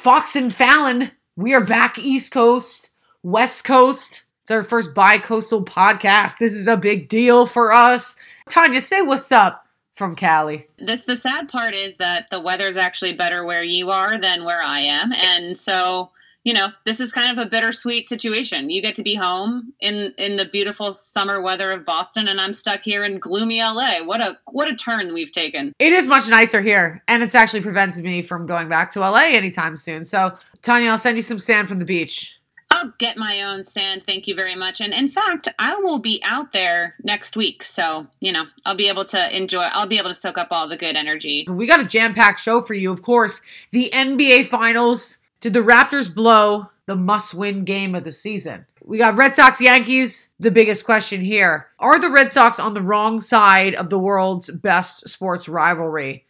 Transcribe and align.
Fox 0.00 0.34
and 0.34 0.52
Fallon, 0.52 1.10
we 1.36 1.52
are 1.52 1.62
back 1.62 1.98
East 1.98 2.32
Coast, 2.32 2.88
West 3.22 3.64
Coast. 3.64 4.24
It's 4.40 4.50
our 4.50 4.62
first 4.62 4.94
bi 4.94 5.18
coastal 5.18 5.62
podcast. 5.62 6.38
This 6.38 6.54
is 6.54 6.66
a 6.66 6.78
big 6.78 7.06
deal 7.06 7.44
for 7.44 7.70
us. 7.70 8.16
Tanya, 8.48 8.80
say 8.80 9.02
what's 9.02 9.30
up 9.30 9.66
from 9.92 10.16
Cali. 10.16 10.66
This 10.78 11.04
the 11.04 11.16
sad 11.16 11.50
part 11.50 11.74
is 11.74 11.96
that 11.96 12.30
the 12.30 12.40
weather's 12.40 12.78
actually 12.78 13.12
better 13.12 13.44
where 13.44 13.62
you 13.62 13.90
are 13.90 14.18
than 14.18 14.44
where 14.44 14.62
I 14.62 14.80
am, 14.80 15.12
and 15.12 15.54
so 15.54 16.08
you 16.44 16.54
know 16.54 16.68
this 16.84 17.00
is 17.00 17.12
kind 17.12 17.36
of 17.36 17.44
a 17.44 17.48
bittersweet 17.48 18.08
situation. 18.08 18.70
You 18.70 18.80
get 18.82 18.94
to 18.96 19.02
be 19.02 19.14
home 19.14 19.72
in 19.80 20.14
in 20.16 20.36
the 20.36 20.44
beautiful 20.44 20.92
summer 20.92 21.40
weather 21.40 21.70
of 21.72 21.84
Boston, 21.84 22.28
and 22.28 22.40
I'm 22.40 22.52
stuck 22.52 22.82
here 22.82 23.04
in 23.04 23.18
gloomy 23.18 23.60
LA. 23.60 24.02
What 24.04 24.20
a 24.20 24.38
what 24.50 24.68
a 24.68 24.74
turn 24.74 25.12
we've 25.12 25.32
taken. 25.32 25.72
It 25.78 25.92
is 25.92 26.06
much 26.06 26.28
nicer 26.28 26.62
here, 26.62 27.02
and 27.08 27.22
it's 27.22 27.34
actually 27.34 27.62
prevented 27.62 28.04
me 28.04 28.22
from 28.22 28.46
going 28.46 28.68
back 28.68 28.90
to 28.92 29.00
LA 29.00 29.26
anytime 29.26 29.76
soon. 29.76 30.04
So, 30.04 30.36
Tanya, 30.62 30.90
I'll 30.90 30.98
send 30.98 31.16
you 31.16 31.22
some 31.22 31.38
sand 31.38 31.68
from 31.68 31.78
the 31.78 31.84
beach. 31.84 32.40
I'll 32.70 32.92
get 32.98 33.16
my 33.16 33.42
own 33.42 33.64
sand. 33.64 34.04
Thank 34.04 34.28
you 34.28 34.34
very 34.34 34.54
much. 34.54 34.80
And 34.80 34.94
in 34.94 35.08
fact, 35.08 35.48
I 35.58 35.74
will 35.76 35.98
be 35.98 36.20
out 36.24 36.52
there 36.52 36.94
next 37.02 37.36
week. 37.36 37.64
So, 37.64 38.06
you 38.20 38.32
know, 38.32 38.44
I'll 38.64 38.76
be 38.76 38.88
able 38.88 39.04
to 39.06 39.36
enjoy, 39.36 39.62
I'll 39.62 39.88
be 39.88 39.98
able 39.98 40.10
to 40.10 40.14
soak 40.14 40.38
up 40.38 40.48
all 40.50 40.68
the 40.68 40.76
good 40.76 40.94
energy. 40.94 41.46
We 41.48 41.66
got 41.66 41.80
a 41.80 41.84
jam 41.84 42.14
packed 42.14 42.40
show 42.40 42.62
for 42.62 42.74
you, 42.74 42.92
of 42.92 43.02
course. 43.02 43.40
The 43.72 43.90
NBA 43.92 44.46
Finals. 44.46 45.18
Did 45.40 45.54
the 45.54 45.60
Raptors 45.60 46.14
blow 46.14 46.68
the 46.84 46.94
must 46.94 47.32
win 47.32 47.64
game 47.64 47.94
of 47.94 48.04
the 48.04 48.12
season? 48.12 48.66
We 48.84 48.98
got 48.98 49.16
Red 49.16 49.34
Sox 49.34 49.58
Yankees. 49.58 50.28
The 50.38 50.50
biggest 50.50 50.84
question 50.84 51.22
here 51.22 51.68
Are 51.78 51.98
the 51.98 52.10
Red 52.10 52.30
Sox 52.30 52.58
on 52.58 52.74
the 52.74 52.82
wrong 52.82 53.22
side 53.22 53.74
of 53.74 53.88
the 53.88 53.98
world's 53.98 54.50
best 54.50 55.08
sports 55.08 55.48
rivalry? 55.48 56.26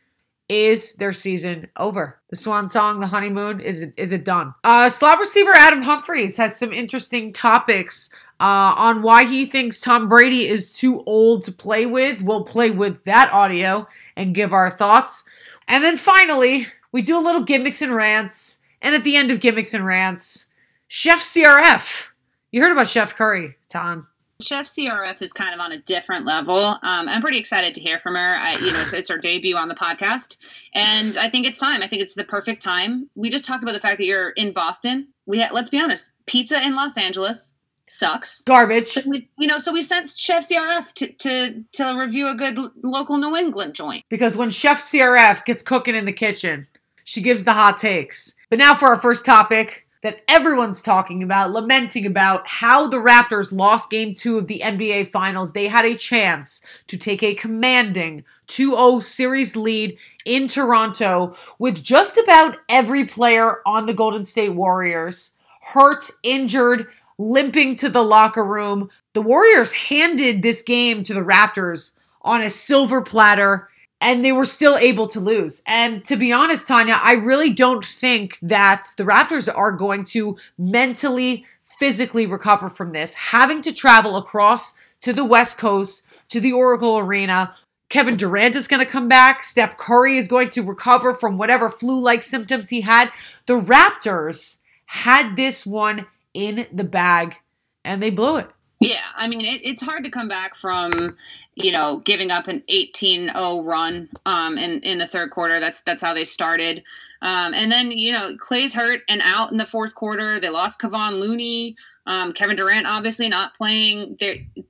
Is 0.49 0.95
their 0.95 1.13
season 1.13 1.69
over? 1.77 2.21
The 2.29 2.37
swan 2.37 2.69
song, 2.69 3.01
the 3.01 3.09
honeymoon, 3.09 3.59
is 3.59 3.83
it, 3.83 3.95
is 3.97 4.13
it 4.13 4.25
done? 4.25 4.55
Uh, 4.63 4.89
slot 4.89 5.19
receiver 5.19 5.53
Adam 5.57 5.83
Humphries 5.83 6.37
has 6.37 6.57
some 6.57 6.73
interesting 6.73 7.33
topics 7.33 8.11
uh, 8.39 8.75
on 8.77 9.03
why 9.03 9.25
he 9.25 9.45
thinks 9.45 9.81
Tom 9.81 10.09
Brady 10.09 10.47
is 10.47 10.73
too 10.73 11.03
old 11.05 11.43
to 11.45 11.53
play 11.53 11.85
with. 11.85 12.23
We'll 12.23 12.45
play 12.45 12.71
with 12.71 13.05
that 13.05 13.33
audio 13.33 13.89
and 14.17 14.37
give 14.37 14.53
our 14.53 14.71
thoughts. 14.71 15.25
And 15.67 15.83
then 15.83 15.97
finally, 15.97 16.69
we 16.93 17.03
do 17.03 17.19
a 17.19 17.23
little 17.23 17.43
gimmicks 17.43 17.83
and 17.83 17.95
rants. 17.95 18.60
And 18.83 18.95
at 18.95 19.05
the 19.05 19.17
end 19.17 19.31
of 19.31 19.41
gimmicks 19.41 19.75
and 19.75 19.85
rants, 19.85 20.47
Chef 20.89 21.21
CRF. 21.21 22.07
You 22.51 22.63
heard 22.63 22.73
about 22.73 22.89
Chef 22.89 23.15
Curry, 23.15 23.57
Ton. 23.69 24.07
Chef 24.43 24.67
CRF 24.67 25.21
is 25.23 25.33
kind 25.33 25.55
of 25.55 25.61
on 25.61 25.73
a 25.73 25.79
different 25.79 26.25
level. 26.25 26.57
Um, 26.57 27.09
I'm 27.09 27.21
pretty 27.21 27.39
excited 27.39 27.75
to 27.75 27.81
hear 27.81 27.99
from 27.99 28.15
her. 28.15 28.37
I, 28.39 28.57
you 28.57 28.73
know, 28.73 28.81
it's, 28.81 28.93
it's 28.93 29.09
her 29.11 29.19
debut 29.19 29.57
on 29.57 29.69
the 29.69 29.75
podcast, 29.75 30.39
and 30.75 31.17
I 31.17 31.29
think 31.29 31.47
it's 31.47 31.61
time. 31.61 31.83
I 31.83 31.87
think 31.87 32.03
it's 32.03 32.15
the 32.15 32.25
perfect 32.25 32.63
time. 32.63 33.09
We 33.15 33.29
just 33.29 33.45
talked 33.45 33.63
about 33.63 33.73
the 33.73 33.81
fact 33.81 33.99
that 33.99 34.05
you're 34.05 34.31
in 34.31 34.53
Boston. 34.53 35.09
We 35.27 35.41
ha- 35.41 35.51
let's 35.53 35.69
be 35.69 35.81
honest, 35.81 36.15
pizza 36.27 36.61
in 36.65 36.75
Los 36.75 36.97
Angeles 36.97 37.53
sucks, 37.87 38.43
garbage. 38.45 38.99
We, 39.07 39.29
you 39.39 39.47
know, 39.47 39.59
so 39.59 39.73
we 39.73 39.83
sent 39.83 40.09
Chef 40.09 40.49
CRF 40.49 40.93
to 40.95 41.13
to 41.13 41.65
to 41.73 41.99
review 41.99 42.29
a 42.29 42.35
good 42.35 42.59
local 42.83 43.19
New 43.19 43.37
England 43.37 43.75
joint. 43.75 44.05
Because 44.09 44.37
when 44.37 44.51
Chef 44.51 44.81
CRF 44.81 45.45
gets 45.45 45.63
cooking 45.63 45.95
in 45.95 46.07
the 46.07 46.13
kitchen, 46.13 46.67
she 47.05 47.21
gives 47.21 47.45
the 47.45 47.55
hot 47.55 47.79
takes. 47.79 48.35
But 48.49 48.59
now 48.59 48.75
for 48.75 48.89
our 48.89 48.97
first 48.97 49.25
topic 49.25 49.87
that 50.03 50.23
everyone's 50.27 50.83
talking 50.83 51.23
about, 51.23 51.53
lamenting 51.53 52.07
about 52.07 52.47
how 52.47 52.87
the 52.87 52.97
Raptors 52.97 53.53
lost 53.53 53.91
game 53.91 54.15
two 54.15 54.39
of 54.39 54.47
the 54.47 54.63
NBA 54.65 55.11
Finals. 55.11 55.53
They 55.53 55.69
had 55.69 55.85
a 55.85 55.95
chance 55.95 56.63
to 56.87 56.97
take 56.97 57.23
a 57.23 57.35
commanding 57.35 58.25
2 58.47 58.71
0 58.71 59.01
series 59.01 59.57
lead 59.57 59.99
in 60.25 60.49
Toronto 60.49 61.37
with 61.59 61.83
just 61.83 62.17
about 62.17 62.59
every 62.69 63.05
player 63.05 63.61
on 63.67 63.87
the 63.87 63.95
Golden 63.95 64.25
State 64.25 64.55
Warriors 64.55 65.33
hurt, 65.61 66.11
injured, 66.23 66.89
limping 67.19 67.75
to 67.77 67.89
the 67.89 68.03
locker 68.03 68.45
room. 68.45 68.89
The 69.13 69.23
Warriors 69.23 69.73
handed 69.73 70.43
this 70.43 70.63
game 70.63 71.03
to 71.05 71.15
the 71.15 71.21
Raptors 71.21 71.97
on 72.23 72.41
a 72.41 72.51
silver 72.51 73.03
platter 73.03 73.69
and 74.01 74.25
they 74.25 74.33
were 74.33 74.45
still 74.45 74.77
able 74.79 75.07
to 75.09 75.21
lose. 75.21 75.63
And 75.67 76.03
to 76.05 76.17
be 76.17 76.33
honest, 76.33 76.67
Tanya, 76.67 76.99
I 77.03 77.13
really 77.13 77.53
don't 77.53 77.85
think 77.85 78.39
that 78.41 78.89
the 78.97 79.05
Raptors 79.05 79.53
are 79.55 79.73
going 79.73 80.05
to 80.05 80.39
mentally, 80.59 81.45
physically 81.79 82.27
recover 82.27 82.69
from 82.71 82.93
this, 82.93 83.15
having 83.15 83.63
to 83.63 83.73
travel 83.73 84.17
across 84.17 84.75
to 85.03 85.13
the 85.13 85.25
West 85.25 85.59
Coast, 85.59 86.07
to 86.31 86.41
the 86.41 86.53
Oracle 86.53 86.99
Arena. 86.99 87.55
Kevin 87.89 88.17
Durant 88.17 88.55
is 88.55 88.69
going 88.69 88.85
to 88.85 88.91
come 88.91 89.09
back. 89.09 89.43
Steph 89.43 89.77
Curry 89.77 90.17
is 90.17 90.29
going 90.29 90.49
to 90.51 90.63
recover 90.63 91.13
from 91.13 91.37
whatever 91.37 91.69
flu 91.69 92.01
like 92.01 92.23
symptoms 92.23 92.69
he 92.69 92.83
had. 92.83 93.11
The 93.47 93.61
Raptors 93.61 94.61
had 94.87 95.37
this 95.37 95.67
one 95.67 96.07
in 96.33 96.67
the 96.73 96.85
bag 96.85 97.37
and 97.85 98.03
they 98.03 98.11
blew 98.11 98.37
it. 98.37 98.51
Yeah, 98.81 99.05
I 99.15 99.29
mean, 99.29 99.43
it, 99.45 99.61
it's 99.63 99.83
hard 99.83 100.05
to 100.05 100.11
come 100.11 100.27
back 100.27 100.55
from, 100.55 101.17
you 101.55 101.71
know, 101.71 102.01
giving 102.03 102.31
up 102.31 102.49
an 102.49 102.63
18-0 102.71 103.65
run 103.67 104.09
um, 104.25 104.57
in 104.57 104.81
in 104.81 104.97
the 104.97 105.07
third 105.07 105.31
quarter. 105.31 105.61
That's 105.61 105.83
that's 105.83 106.03
how 106.03 106.15
they 106.15 106.25
started, 106.25 106.83
um, 107.21 107.53
and 107.53 107.71
then 107.71 107.91
you 107.91 108.11
know 108.11 108.35
Clay's 108.39 108.73
hurt 108.73 109.03
and 109.07 109.21
out 109.23 109.51
in 109.51 109.59
the 109.59 109.67
fourth 109.67 109.95
quarter. 109.95 110.41
They 110.41 110.49
lost 110.49 110.81
Kevon 110.81 111.21
Looney, 111.21 111.77
um, 112.07 112.33
Kevin 112.33 112.57
Durant 112.57 112.87
obviously 112.87 113.29
not 113.29 113.55
playing. 113.55 114.17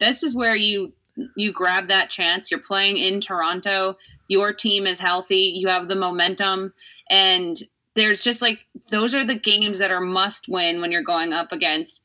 This 0.01 0.25
is 0.25 0.35
where 0.35 0.57
you 0.57 0.93
you 1.37 1.53
grab 1.53 1.87
that 1.87 2.11
chance. 2.11 2.51
You're 2.51 2.61
playing 2.61 2.97
in 2.97 3.21
Toronto. 3.21 3.97
Your 4.27 4.53
team 4.53 4.89
is 4.89 4.99
healthy. 4.99 5.53
You 5.55 5.69
have 5.69 5.87
the 5.87 5.95
momentum, 5.97 6.75
and 7.09 7.57
there's 7.95 8.23
just 8.23 8.43
like 8.43 8.67
those 8.91 9.15
are 9.15 9.25
the 9.25 9.37
games 9.37 9.79
that 9.79 9.93
are 9.93 10.01
must 10.01 10.49
win 10.49 10.81
when 10.81 10.91
you're 10.91 11.03
going 11.03 11.33
up 11.33 11.53
against 11.53 12.05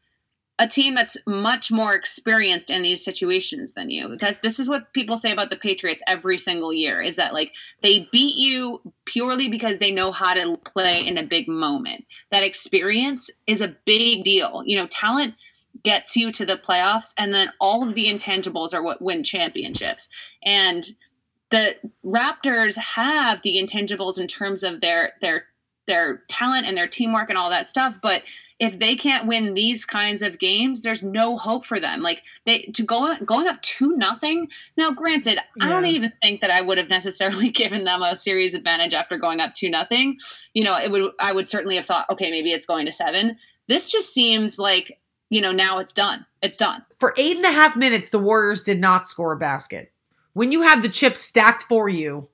a 0.58 0.68
team 0.68 0.96
that's 0.96 1.18
much 1.26 1.72
more 1.72 1.94
experienced 1.94 2.70
in 2.70 2.82
these 2.82 3.04
situations 3.04 3.74
than 3.74 3.90
you. 3.90 4.16
That 4.16 4.42
this 4.42 4.60
is 4.60 4.70
what 4.70 4.94
people 4.94 5.18
say 5.18 5.32
about 5.32 5.50
the 5.50 5.58
Patriots 5.58 6.04
every 6.08 6.38
single 6.38 6.72
year 6.72 7.02
is 7.02 7.18
that 7.18 7.34
like 7.34 7.54
they 7.82 8.08
beat 8.12 8.38
you 8.38 8.82
purely 9.06 9.50
because 9.50 9.80
they 9.80 9.92
know 9.92 10.12
how 10.12 10.34
to 10.34 10.58
play 10.66 11.06
in 11.06 11.18
a 11.18 11.24
big 11.24 11.48
moment. 11.48 12.06
That 12.32 12.44
experience 12.44 13.30
is 13.48 13.60
a 13.60 13.76
big 13.86 14.24
deal. 14.24 14.64
You 14.66 14.78
know, 14.78 14.88
talent 14.88 15.38
gets 15.84 16.16
you 16.16 16.32
to 16.32 16.46
the 16.46 16.56
playoffs 16.56 17.14
and 17.18 17.34
then 17.34 17.52
all 17.60 17.86
of 17.86 17.94
the 17.94 18.06
intangibles 18.06 18.74
are 18.74 18.82
what 18.82 19.02
win 19.02 19.24
championships. 19.24 20.08
And 20.42 20.86
the 21.50 21.76
Raptors 22.04 22.78
have 22.78 23.42
the 23.42 23.62
intangibles 23.62 24.20
in 24.20 24.28
terms 24.28 24.64
of 24.64 24.80
their 24.80 25.14
their 25.22 25.48
their 25.88 26.18
talent 26.28 26.66
and 26.66 26.78
their 26.78 26.88
teamwork 26.88 27.30
and 27.30 27.38
all 27.38 27.50
that 27.50 27.68
stuff, 27.68 28.00
but 28.02 28.24
if 28.58 28.80
they 28.80 28.96
can't 28.96 29.28
win 29.28 29.54
these 29.54 29.86
kinds 29.86 30.22
of 30.22 30.40
games, 30.40 30.82
there's 30.82 31.04
no 31.04 31.38
hope 31.38 31.66
for 31.66 31.80
them. 31.80 32.02
Like 32.02 32.24
they 32.46 32.64
to 32.74 32.84
go 32.84 33.16
going 33.26 33.48
up 33.48 33.62
two 33.62 33.98
nothing. 33.98 34.50
Now, 34.78 34.92
granted, 34.92 35.40
yeah. 35.58 35.66
I 35.66 35.70
don't 35.70 35.86
even 35.86 36.14
think 36.22 36.40
that 36.42 36.52
I 36.52 36.62
would 36.62 36.78
have 36.78 36.90
necessarily 36.90 37.50
given 37.52 37.84
them 37.84 38.02
a 38.02 38.16
series 38.16 38.54
advantage 38.54 38.94
after 38.94 39.18
going 39.18 39.42
up 39.42 39.54
two 39.54 39.70
nothing. 39.70 40.18
You 40.54 40.64
know, 40.64 40.78
it 40.78 40.90
would 40.90 41.12
I 41.20 41.34
would 41.34 41.48
certainly 41.48 41.76
have 41.76 41.86
thought, 41.86 42.10
okay, 42.10 42.32
maybe 42.32 42.52
it's 42.52 42.66
going 42.66 42.86
to 42.86 42.92
seven. 42.92 43.38
This 43.68 43.92
just 43.92 44.14
seems 44.14 44.58
like 44.58 45.00
you 45.30 45.42
know 45.42 45.52
now 45.52 45.80
it's 45.80 45.94
done. 45.94 46.26
It's 46.42 46.58
done. 46.58 46.86
For 47.00 47.14
eight 47.18 47.36
and 47.36 47.46
a 47.46 47.52
half 47.52 47.76
minutes, 47.76 48.10
the 48.10 48.20
Warriors 48.20 48.64
did 48.64 48.80
not 48.80 49.06
score 49.06 49.34
a 49.34 49.38
basket. 49.38 49.92
When 50.34 50.52
you 50.52 50.62
have 50.62 50.82
the 50.82 50.90
chips 50.90 51.22
stacked 51.22 51.64
for 51.64 51.90
you, 51.90 52.30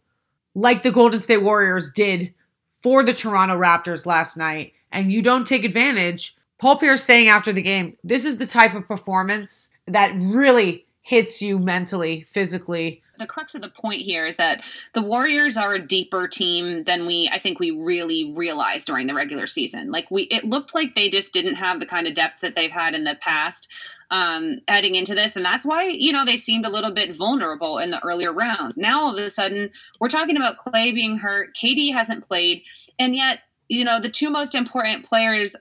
like 0.53 0.83
the 0.83 0.91
Golden 0.91 1.19
State 1.19 1.41
Warriors 1.41 1.91
did 1.91 2.33
for 2.81 3.03
the 3.03 3.13
Toronto 3.13 3.57
Raptors 3.57 4.05
last 4.05 4.37
night 4.37 4.73
and 4.91 5.11
you 5.11 5.21
don't 5.21 5.47
take 5.47 5.63
advantage, 5.63 6.35
Paul 6.57 6.77
Pierce 6.77 7.03
saying 7.03 7.27
after 7.27 7.53
the 7.53 7.61
game, 7.61 7.97
this 8.03 8.25
is 8.25 8.37
the 8.37 8.45
type 8.45 8.75
of 8.75 8.87
performance 8.87 9.71
that 9.87 10.13
really 10.15 10.85
hits 11.01 11.41
you 11.41 11.57
mentally, 11.57 12.21
physically. 12.21 13.01
The 13.17 13.25
crux 13.25 13.55
of 13.55 13.61
the 13.61 13.69
point 13.69 14.01
here 14.01 14.25
is 14.25 14.37
that 14.37 14.63
the 14.93 15.01
Warriors 15.01 15.57
are 15.57 15.73
a 15.73 15.79
deeper 15.79 16.27
team 16.27 16.83
than 16.83 17.05
we 17.05 17.29
I 17.31 17.39
think 17.39 17.59
we 17.59 17.71
really 17.71 18.31
realized 18.35 18.87
during 18.87 19.07
the 19.07 19.13
regular 19.13 19.47
season. 19.47 19.91
Like 19.91 20.09
we 20.09 20.23
it 20.23 20.43
looked 20.43 20.73
like 20.73 20.95
they 20.95 21.09
just 21.09 21.33
didn't 21.33 21.55
have 21.55 21.79
the 21.79 21.85
kind 21.85 22.07
of 22.07 22.13
depth 22.13 22.41
that 22.41 22.55
they've 22.55 22.71
had 22.71 22.95
in 22.95 23.03
the 23.03 23.15
past 23.15 23.67
um, 24.11 24.59
heading 24.67 24.95
into 24.95 25.15
this. 25.15 25.35
And 25.35 25.45
that's 25.45 25.65
why, 25.65 25.85
you 25.85 26.11
know, 26.11 26.25
they 26.25 26.35
seemed 26.35 26.65
a 26.65 26.69
little 26.69 26.91
bit 26.91 27.15
vulnerable 27.15 27.79
in 27.79 27.91
the 27.91 28.03
earlier 28.03 28.31
rounds. 28.31 28.77
Now, 28.77 29.05
all 29.05 29.17
of 29.17 29.23
a 29.23 29.29
sudden, 29.29 29.71
we're 29.99 30.09
talking 30.09 30.37
about 30.37 30.57
Clay 30.57 30.91
being 30.91 31.17
hurt. 31.17 31.53
Katie 31.53 31.91
hasn't 31.91 32.27
played. 32.27 32.63
And 32.99 33.15
yet, 33.15 33.39
you 33.69 33.85
know, 33.85 33.99
the 33.99 34.09
two 34.09 34.29
most 34.29 34.53
important 34.53 35.05
players 35.05 35.55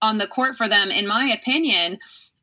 on 0.00 0.18
the 0.18 0.26
court 0.26 0.56
for 0.56 0.68
them, 0.68 0.90
in 0.90 1.06
my 1.06 1.26
opinion, 1.26 1.98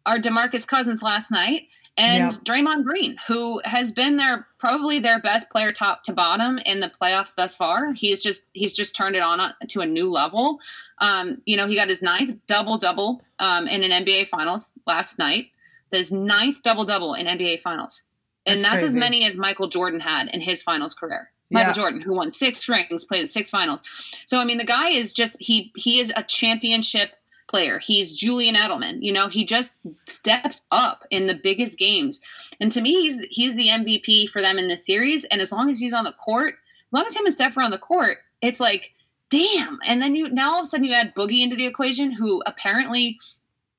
are 0.06 0.18
DeMarcus 0.18 0.68
Cousins 0.68 1.04
last 1.04 1.32
night 1.32 1.64
and 2.00 2.32
yeah. 2.32 2.38
Draymond 2.46 2.86
Green, 2.86 3.18
who 3.28 3.62
has 3.66 3.92
been 3.92 4.16
their 4.16 4.48
probably 4.58 5.00
their 5.00 5.20
best 5.20 5.50
player 5.50 5.70
top 5.70 6.04
to 6.04 6.14
bottom 6.14 6.58
in 6.66 6.80
the 6.80 6.88
playoffs 6.90 7.36
thus 7.36 7.56
far. 7.56 7.94
He's 7.94 8.24
just 8.24 8.44
he's 8.54 8.72
just 8.72 8.96
turned 8.96 9.18
it 9.18 9.22
on 9.22 9.54
to 9.68 9.82
a 9.82 9.86
new 9.86 10.10
level. 10.10 10.60
Um, 11.00 11.42
you 11.46 11.58
know, 11.58 11.68
he 11.68 11.76
got 11.76 11.90
his 11.90 12.02
ninth 12.02 12.38
double 12.48 12.78
double 12.78 13.22
um, 13.40 13.68
in 13.68 13.84
an 13.84 14.06
NBA 14.06 14.28
Finals 14.28 14.74
last 14.88 15.20
night. 15.20 15.48
His 15.92 16.12
ninth 16.12 16.64
double 16.64 16.86
double 16.86 17.16
in 17.16 17.26
NBA 17.26 17.60
Finals, 17.60 18.04
and 18.46 18.62
that's, 18.62 18.72
that's 18.76 18.84
as 18.84 18.96
many 18.96 19.26
as 19.26 19.36
Michael 19.36 19.68
Jordan 19.68 20.00
had 20.00 20.30
in 20.30 20.40
his 20.40 20.62
Finals 20.62 20.94
career. 20.94 21.30
Michael 21.52 21.70
Yeah. 21.70 21.74
Jordan, 21.74 22.02
who 22.02 22.14
won 22.14 22.32
six 22.32 22.70
rings, 22.70 23.04
played 23.04 23.22
at 23.22 23.28
six 23.28 23.50
finals. 23.50 23.84
So 24.26 24.40
I 24.40 24.46
mean, 24.46 24.58
the 24.58 24.64
guy 24.64 24.90
is 24.90 25.12
just 25.12 25.36
he 25.42 25.74
he 25.76 26.00
is 26.00 26.14
a 26.16 26.24
championship 26.24 27.16
player. 27.50 27.80
He's 27.80 28.14
Julian 28.14 28.56
Edelman. 28.56 29.00
You 29.02 29.12
know, 29.12 29.28
he 29.28 29.44
just 29.44 29.74
steps 30.06 30.66
up 30.72 31.04
in 31.10 31.26
the 31.26 31.34
biggest 31.34 31.78
games. 31.78 32.20
And 32.60 32.72
to 32.72 32.82
me, 32.82 32.94
he's 33.02 33.22
he's 33.30 33.56
the 33.56 33.68
MVP 33.68 34.30
for 34.30 34.42
them 34.42 34.58
in 34.58 34.68
this 34.68 34.86
series. 34.86 35.26
And 35.26 35.42
as 35.42 35.52
long 35.52 35.70
as 35.70 35.80
he's 35.80 35.94
on 35.94 36.04
the 36.04 36.14
court, 36.14 36.56
as 36.88 36.94
long 36.94 37.06
as 37.06 37.16
him 37.16 37.26
and 37.26 37.34
Steph 37.34 37.58
are 37.58 37.64
on 37.64 37.72
the 37.72 37.78
court, 37.78 38.18
it's 38.42 38.60
like, 38.60 38.94
damn. 39.30 39.80
And 39.86 40.02
then 40.02 40.16
you 40.16 40.30
now 40.30 40.54
all 40.54 40.60
of 40.60 40.64
a 40.64 40.68
sudden 40.68 40.86
you 40.86 40.94
add 40.94 41.16
Boogie 41.16 41.42
into 41.42 41.56
the 41.56 41.66
equation, 41.66 42.12
who 42.12 42.42
apparently 42.46 43.18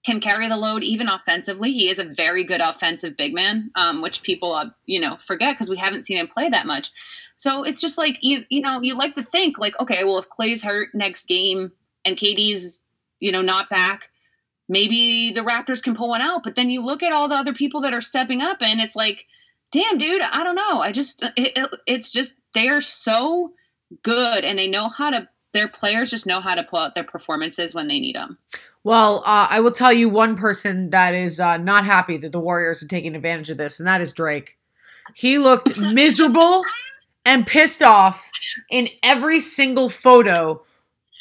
can 0.05 0.21
carry 0.21 0.49
the 0.49 0.57
load 0.57 0.83
even 0.83 1.09
offensively. 1.09 1.73
He 1.73 1.89
is 1.89 1.99
a 1.99 2.05
very 2.05 2.43
good 2.43 2.61
offensive 2.61 3.17
big 3.17 3.35
man, 3.35 3.71
um, 3.75 4.01
which 4.01 4.23
people 4.23 4.53
uh, 4.53 4.71
you 4.87 5.01
know 5.01 5.17
forget 5.17 5.55
because 5.55 5.71
we 5.71 5.77
haven't 5.77 6.05
seen 6.05 6.17
him 6.17 6.29
play 6.29 6.49
that 6.49 6.67
much. 6.67 6.91
So 7.35 7.63
it's 7.63 7.81
just 7.81 7.99
like 7.99 8.19
you 8.23 8.45
you 8.49 8.61
know 8.61 8.81
you 8.83 8.97
like 8.97 9.15
to 9.15 9.23
think 9.23 9.59
like 9.59 9.79
okay, 9.81 10.05
well 10.05 10.19
if 10.19 10.29
Clay's 10.29 10.63
hurt 10.63 10.89
next 10.95 11.27
game 11.27 11.73
and 12.05 12.17
KD's 12.17 12.83
you 13.21 13.31
know 13.31 13.43
not 13.43 13.71
back, 13.71 14.11
maybe 14.69 15.31
the 15.31 15.43
Raptors 15.43 15.83
can 15.83 15.95
pull 15.95 16.09
one 16.09 16.21
out. 16.21 16.43
But 16.43 16.55
then 16.55 16.71
you 16.71 16.85
look 16.85 17.03
at 17.03 17.13
all 17.13 17.29
the 17.29 17.35
other 17.35 17.53
people 17.53 17.81
that 17.83 17.95
are 17.95 18.01
stepping 18.01 18.43
up, 18.43 18.63
and 18.63 18.81
it's 18.81 18.97
like, 18.97 19.27
damn, 19.71 19.99
dude, 19.99 20.23
I 20.23 20.43
don't 20.43 20.57
know. 20.57 20.81
I 20.81 20.93
just 20.93 21.23
it, 21.37 21.53
it, 21.57 21.71
it's 21.87 22.13
just 22.13 22.35
they 22.55 22.69
are 22.69 22.81
so 22.81 23.53
good, 24.03 24.45
and 24.45 24.59
they 24.59 24.67
know 24.67 24.89
how 24.89 25.11
to. 25.11 25.29
Their 25.53 25.67
players 25.67 26.11
just 26.11 26.27
know 26.27 26.41
how 26.41 26.55
to 26.55 26.63
pull 26.63 26.79
out 26.79 26.95
their 26.95 27.03
performances 27.03 27.75
when 27.75 27.89
they 27.89 27.99
need 27.99 28.15
them. 28.15 28.39
Well, 28.85 29.19
uh, 29.27 29.49
I 29.51 29.59
will 29.59 29.73
tell 29.73 29.93
you 29.93 30.09
one 30.09 30.37
person 30.37 30.91
that 30.91 31.13
is 31.15 31.41
uh, 31.41 31.57
not 31.57 31.85
happy 31.85 32.17
that 32.19 32.31
the 32.31 32.39
Warriors 32.39 32.83
are 32.83 32.89
taking 32.89 33.17
advantage 33.17 33.51
of 33.51 33.59
this, 33.59 33.81
and 33.81 33.87
that 33.87 34.01
is 34.01 34.13
Drake. 34.13 34.57
He 35.15 35.39
looked 35.39 35.77
miserable 35.93 36.63
and 37.25 37.47
pissed 37.47 37.83
off 37.83 38.31
in 38.71 38.89
every 39.03 39.41
single 39.41 39.89
photo 39.89 40.63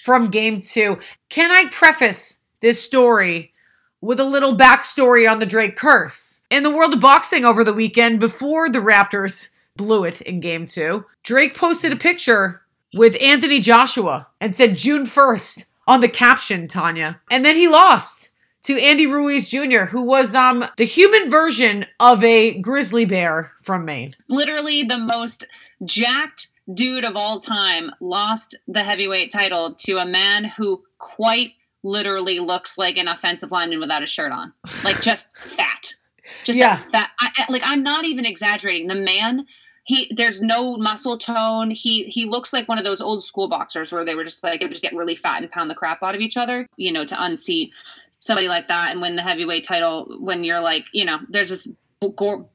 from 0.09 0.31
game 0.31 0.59
two. 0.59 0.97
Can 1.29 1.51
I 1.51 1.69
preface 1.69 2.39
this 2.61 2.81
story 2.81 3.53
with 4.01 4.19
a 4.19 4.23
little 4.23 4.57
backstory 4.57 5.29
on 5.29 5.37
the 5.37 5.45
Drake 5.45 5.75
curse? 5.75 6.41
In 6.49 6.63
the 6.63 6.71
world 6.75 6.95
of 6.95 6.99
boxing 6.99 7.45
over 7.45 7.63
the 7.63 7.75
weekend, 7.75 8.19
before 8.19 8.71
the 8.71 8.79
Raptors 8.79 9.49
blew 9.77 10.05
it 10.05 10.19
in 10.21 10.39
game 10.39 10.65
two, 10.65 11.05
Drake 11.23 11.53
posted 11.55 11.91
a 11.91 11.95
picture 11.95 12.63
with 12.91 13.21
Anthony 13.21 13.59
Joshua 13.59 14.25
and 14.41 14.55
said 14.55 14.77
June 14.77 15.05
1st 15.05 15.65
on 15.85 16.01
the 16.01 16.09
caption, 16.09 16.67
Tanya. 16.67 17.21
And 17.29 17.45
then 17.45 17.55
he 17.55 17.67
lost 17.67 18.31
to 18.63 18.81
Andy 18.81 19.05
Ruiz 19.05 19.47
Jr., 19.47 19.85
who 19.91 20.01
was 20.01 20.33
um 20.33 20.65
the 20.77 20.85
human 20.85 21.29
version 21.29 21.85
of 21.99 22.23
a 22.23 22.57
grizzly 22.59 23.05
bear 23.05 23.51
from 23.61 23.85
Maine. 23.85 24.15
literally 24.27 24.81
the 24.81 24.97
most 24.97 25.45
jacked 25.85 26.47
dude 26.73 27.05
of 27.05 27.15
all 27.15 27.39
time 27.39 27.91
lost 27.99 28.55
the 28.67 28.83
heavyweight 28.83 29.31
title 29.31 29.73
to 29.73 29.97
a 29.97 30.05
man 30.05 30.45
who 30.45 30.83
quite 30.97 31.53
literally 31.83 32.39
looks 32.39 32.77
like 32.77 32.97
an 32.97 33.07
offensive 33.07 33.51
lineman 33.51 33.79
without 33.79 34.03
a 34.03 34.05
shirt 34.05 34.31
on. 34.31 34.53
Like 34.83 35.01
just 35.01 35.27
fat. 35.37 35.95
Just 36.43 36.59
Yeah. 36.59 36.75
fat 36.75 37.09
I, 37.19 37.45
like 37.49 37.63
i'm 37.65 37.83
not 37.83 38.05
even 38.05 38.25
exaggerating. 38.25 38.87
The 38.87 38.95
man 38.95 39.45
he 39.85 40.11
there's 40.15 40.41
no 40.41 40.77
muscle 40.77 41.17
tone. 41.17 41.71
He 41.71 42.03
he 42.03 42.25
looks 42.25 42.53
like 42.53 42.67
one 42.67 42.77
of 42.77 42.83
those 42.83 43.01
old 43.01 43.23
school 43.23 43.47
boxers 43.47 43.91
where 43.91 44.05
they 44.05 44.13
were 44.13 44.23
just 44.23 44.43
like 44.43 44.61
they 44.61 44.67
just 44.67 44.83
get 44.83 44.93
really 44.93 45.15
fat 45.15 45.41
and 45.41 45.49
pound 45.49 45.71
the 45.71 45.75
crap 45.75 46.03
out 46.03 46.13
of 46.13 46.21
each 46.21 46.37
other 46.37 46.67
you 46.77 46.91
know 46.91 47.05
to 47.05 47.23
unseat 47.23 47.73
somebody 48.19 48.47
like 48.47 48.67
that 48.67 48.91
and 48.91 49.01
win 49.01 49.15
the 49.15 49.21
heavyweight 49.23 49.63
title 49.63 50.15
when 50.19 50.43
you're 50.43 50.59
like 50.59 50.85
you 50.93 51.05
know 51.05 51.17
there's 51.29 51.49
this 51.49 51.67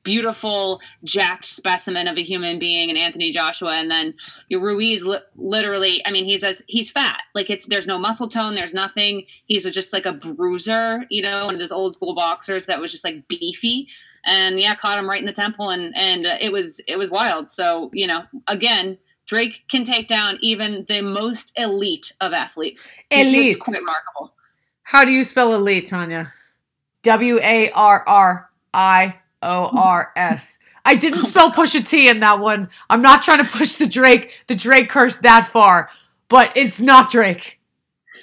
beautiful 0.03 0.81
jacked 1.03 1.45
specimen 1.45 2.09
of 2.09 2.17
a 2.17 2.23
human 2.23 2.59
being 2.59 2.89
and 2.89 2.99
Anthony 2.99 3.31
Joshua. 3.31 3.75
And 3.75 3.91
then 3.91 4.15
your 4.49 4.61
Ruiz 4.61 5.05
li- 5.05 5.19
literally 5.37 6.05
I 6.07 6.11
mean 6.11 6.25
he's 6.25 6.43
as 6.43 6.63
he's 6.67 6.91
fat. 6.91 7.23
Like 7.35 7.51
it's 7.51 7.67
there's 7.67 7.87
no 7.87 7.99
muscle 7.99 8.27
tone 8.27 8.55
there's 8.55 8.73
nothing. 8.73 9.27
He's 9.45 9.71
just 9.71 9.93
like 9.93 10.07
a 10.07 10.13
bruiser 10.13 11.05
you 11.11 11.21
know 11.21 11.45
one 11.45 11.55
of 11.55 11.61
those 11.61 11.73
old 11.73 11.93
school 11.93 12.15
boxers 12.15 12.65
that 12.67 12.81
was 12.81 12.91
just 12.91 13.05
like 13.05 13.29
beefy. 13.29 13.89
And 14.25 14.59
yeah 14.59 14.75
caught 14.75 14.99
him 14.99 15.09
right 15.09 15.21
in 15.21 15.27
the 15.27 15.33
temple 15.33 15.69
and 15.69 15.95
and 15.95 16.25
uh, 16.25 16.39
it 16.41 16.51
was 16.51 16.81
it 16.89 16.97
was 16.97 17.11
wild. 17.11 17.47
So 17.47 17.91
you 17.93 18.07
know 18.07 18.25
again 18.49 18.97
Drake 19.27 19.65
can 19.69 19.85
take 19.85 20.07
down 20.07 20.39
even 20.41 20.87
the 20.87 21.03
most 21.03 21.53
elite 21.59 22.13
of 22.21 22.33
athletes. 22.33 22.95
Elite. 23.11 23.53
it's 23.53 23.57
quite 23.57 23.79
remarkable. 23.79 24.33
How 24.85 25.05
do 25.05 25.13
you 25.13 25.25
spell 25.25 25.55
elite, 25.55 25.87
Tanya? 25.87 26.33
W 27.03 27.39
A 27.43 27.71
R 27.71 28.05
R 28.07 28.51
I 28.73 29.17
O 29.45 29.71
R 29.73 30.13
S. 30.17 30.59
I 30.85 30.95
didn't 30.97 31.23
spell 31.27 31.51
push 31.51 31.75
a 31.75 31.83
T 31.83 32.09
in 32.09 32.21
that 32.21 32.41
one. 32.41 32.69
I'm 32.91 33.03
not 33.03 33.23
trying 33.23 33.45
to 33.45 33.51
push 33.51 33.75
the 33.75 33.87
Drake, 33.87 34.33
the 34.49 34.55
Drake 34.55 34.91
curse 34.91 35.19
that 35.19 35.49
far, 35.49 35.91
but 36.29 36.53
it's 36.57 36.81
not 36.81 37.11
Drake. 37.11 37.61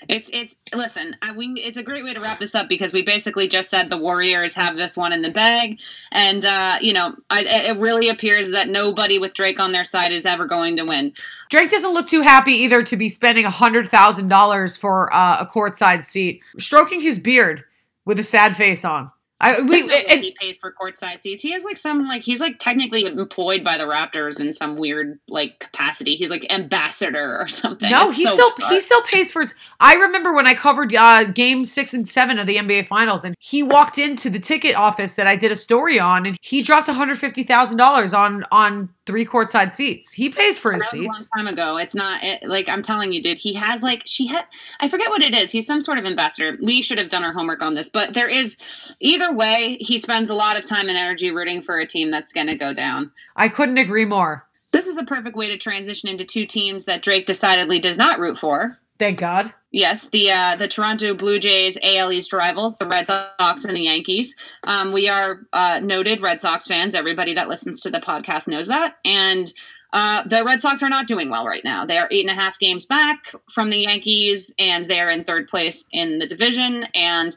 It's 0.07 0.29
it's 0.33 0.57
listen. 0.73 1.15
I, 1.21 1.31
we 1.31 1.47
it's 1.57 1.77
a 1.77 1.83
great 1.83 2.03
way 2.03 2.13
to 2.13 2.19
wrap 2.19 2.39
this 2.39 2.55
up 2.55 2.67
because 2.67 2.91
we 2.91 3.01
basically 3.01 3.47
just 3.47 3.69
said 3.69 3.89
the 3.89 3.97
Warriors 3.97 4.55
have 4.55 4.75
this 4.75 4.97
one 4.97 5.13
in 5.13 5.21
the 5.21 5.29
bag, 5.29 5.79
and 6.11 6.43
uh, 6.43 6.77
you 6.81 6.93
know 6.93 7.15
I, 7.29 7.43
it 7.43 7.77
really 7.77 8.09
appears 8.09 8.51
that 8.51 8.69
nobody 8.69 9.19
with 9.19 9.33
Drake 9.33 9.59
on 9.59 9.71
their 9.71 9.83
side 9.83 10.11
is 10.11 10.25
ever 10.25 10.45
going 10.45 10.75
to 10.77 10.85
win. 10.85 11.13
Drake 11.49 11.69
doesn't 11.69 11.93
look 11.93 12.07
too 12.07 12.21
happy 12.21 12.53
either 12.53 12.83
to 12.83 12.97
be 12.97 13.09
spending 13.09 13.45
a 13.45 13.49
$100,000 13.49 14.79
for 14.79 15.13
uh, 15.13 15.37
a 15.39 15.45
courtside 15.45 16.03
seat, 16.03 16.41
stroking 16.57 17.01
his 17.01 17.19
beard 17.19 17.63
with 18.05 18.17
a 18.17 18.23
sad 18.23 18.55
face 18.55 18.83
on. 18.83 19.11
I, 19.41 19.59
we, 19.61 19.69
There's 19.69 19.87
no 19.87 19.93
way 19.95 20.05
it- 20.07 20.23
he 20.23 20.35
pays 20.39 20.57
for 20.59 20.71
courtside 20.71 21.21
seats. 21.21 21.41
He 21.41 21.51
has 21.51 21.63
like 21.65 21.75
some 21.77 22.07
like 22.07 22.21
he's 22.21 22.39
like 22.39 22.59
technically 22.59 23.05
employed 23.05 23.63
by 23.63 23.77
the 23.77 23.85
Raptors 23.85 24.39
in 24.39 24.53
some 24.53 24.75
weird 24.77 25.19
like 25.27 25.59
capacity. 25.59 26.15
He's 26.15 26.29
like 26.29 26.45
ambassador 26.51 27.37
or 27.41 27.47
something. 27.47 27.89
No, 27.91 28.05
It's 28.05 28.17
he 28.17 28.23
so 28.23 28.33
still 28.33 28.49
bizarre. 28.55 28.71
he 28.71 28.79
still 28.79 29.01
pays 29.01 29.31
for 29.31 29.41
his. 29.41 29.55
I 29.79 29.95
remember 29.95 30.31
when 30.33 30.45
I 30.47 30.53
covered 30.53 30.95
uh, 30.95 31.23
Game 31.25 31.65
Six 31.65 31.93
and 31.93 32.07
Seven 32.07 32.37
of 32.39 32.47
the 32.47 32.57
NBA 32.57 32.85
Finals, 32.87 33.25
and 33.25 33.35
he 33.39 33.63
walked 33.63 33.97
into 33.97 34.29
the 34.29 34.39
ticket 34.39 34.75
office 34.75 35.15
that 35.15 35.25
I 35.27 35.35
did 35.35 35.51
a 35.51 35.55
story 35.55 35.99
on, 35.99 36.25
and 36.25 36.37
he 36.41 36.61
dropped 36.61 36.87
one 36.87 36.95
hundred 36.97 37.17
fifty 37.17 37.43
thousand 37.43 37.77
dollars 37.77 38.13
on 38.13 38.45
on 38.51 38.89
three 39.05 39.25
courtside 39.25 39.73
seats. 39.73 40.11
He 40.11 40.29
pays 40.29 40.59
for 40.59 40.73
his 40.73 40.87
seats. 40.89 41.29
a 41.35 41.39
long 41.39 41.45
time 41.45 41.53
ago. 41.53 41.77
It's 41.77 41.95
not 41.95 42.23
it, 42.23 42.43
like 42.43 42.69
I'm 42.69 42.81
telling 42.81 43.11
you, 43.13 43.21
dude. 43.21 43.39
He 43.39 43.53
has 43.53 43.81
like 43.83 44.03
she 44.05 44.27
had. 44.27 44.45
I 44.79 44.87
forget 44.87 45.09
what 45.09 45.23
it 45.23 45.33
is. 45.33 45.51
He's 45.51 45.65
some 45.65 45.81
sort 45.81 45.97
of 45.97 46.05
ambassador. 46.05 46.57
We 46.61 46.81
should 46.81 46.97
have 46.97 47.09
done 47.09 47.23
our 47.23 47.33
homework 47.33 47.61
on 47.61 47.73
this, 47.73 47.89
but 47.89 48.13
there 48.13 48.29
is 48.29 48.57
either 48.99 49.33
way. 49.33 49.77
He 49.79 49.97
spends 49.97 50.29
a 50.29 50.35
lot 50.35 50.57
of 50.57 50.65
time 50.65 50.87
and 50.87 50.97
energy 50.97 51.31
rooting 51.31 51.61
for 51.61 51.79
a 51.79 51.85
team 51.85 52.11
that's 52.11 52.33
going 52.33 52.47
to 52.47 52.55
go 52.55 52.73
down. 52.73 53.09
I 53.35 53.49
couldn't 53.49 53.77
agree 53.77 54.05
more. 54.05 54.47
This 54.71 54.87
is 54.87 54.97
a 54.97 55.03
perfect 55.03 55.35
way 55.35 55.49
to 55.49 55.57
transition 55.57 56.07
into 56.07 56.23
two 56.23 56.45
teams 56.45 56.85
that 56.85 57.01
Drake 57.01 57.25
decidedly 57.25 57.79
does 57.79 57.97
not 57.97 58.19
root 58.19 58.37
for. 58.37 58.77
Thank 59.01 59.17
God. 59.17 59.51
Yes, 59.71 60.09
the 60.09 60.29
uh, 60.29 60.55
the 60.57 60.67
Toronto 60.67 61.15
Blue 61.15 61.39
Jays 61.39 61.75
AL 61.81 62.11
East 62.11 62.31
rivals, 62.31 62.77
the 62.77 62.85
Red 62.85 63.07
Sox 63.07 63.65
and 63.65 63.75
the 63.75 63.81
Yankees. 63.81 64.35
Um, 64.67 64.91
we 64.91 65.09
are 65.09 65.41
uh, 65.53 65.79
noted 65.81 66.21
Red 66.21 66.39
Sox 66.39 66.67
fans. 66.67 66.93
Everybody 66.93 67.33
that 67.33 67.47
listens 67.47 67.81
to 67.81 67.89
the 67.89 67.99
podcast 67.99 68.47
knows 68.47 68.67
that, 68.67 68.97
and 69.03 69.51
uh, 69.91 70.21
the 70.27 70.43
Red 70.43 70.61
Sox 70.61 70.83
are 70.83 70.89
not 70.89 71.07
doing 71.07 71.31
well 71.31 71.47
right 71.47 71.63
now. 71.63 71.83
They 71.83 71.97
are 71.97 72.07
eight 72.11 72.29
and 72.29 72.29
a 72.29 72.39
half 72.39 72.59
games 72.59 72.85
back 72.85 73.31
from 73.49 73.71
the 73.71 73.79
Yankees, 73.79 74.53
and 74.59 74.85
they 74.85 74.99
are 74.99 75.09
in 75.09 75.23
third 75.23 75.47
place 75.47 75.83
in 75.91 76.19
the 76.19 76.27
division. 76.27 76.83
And 76.93 77.35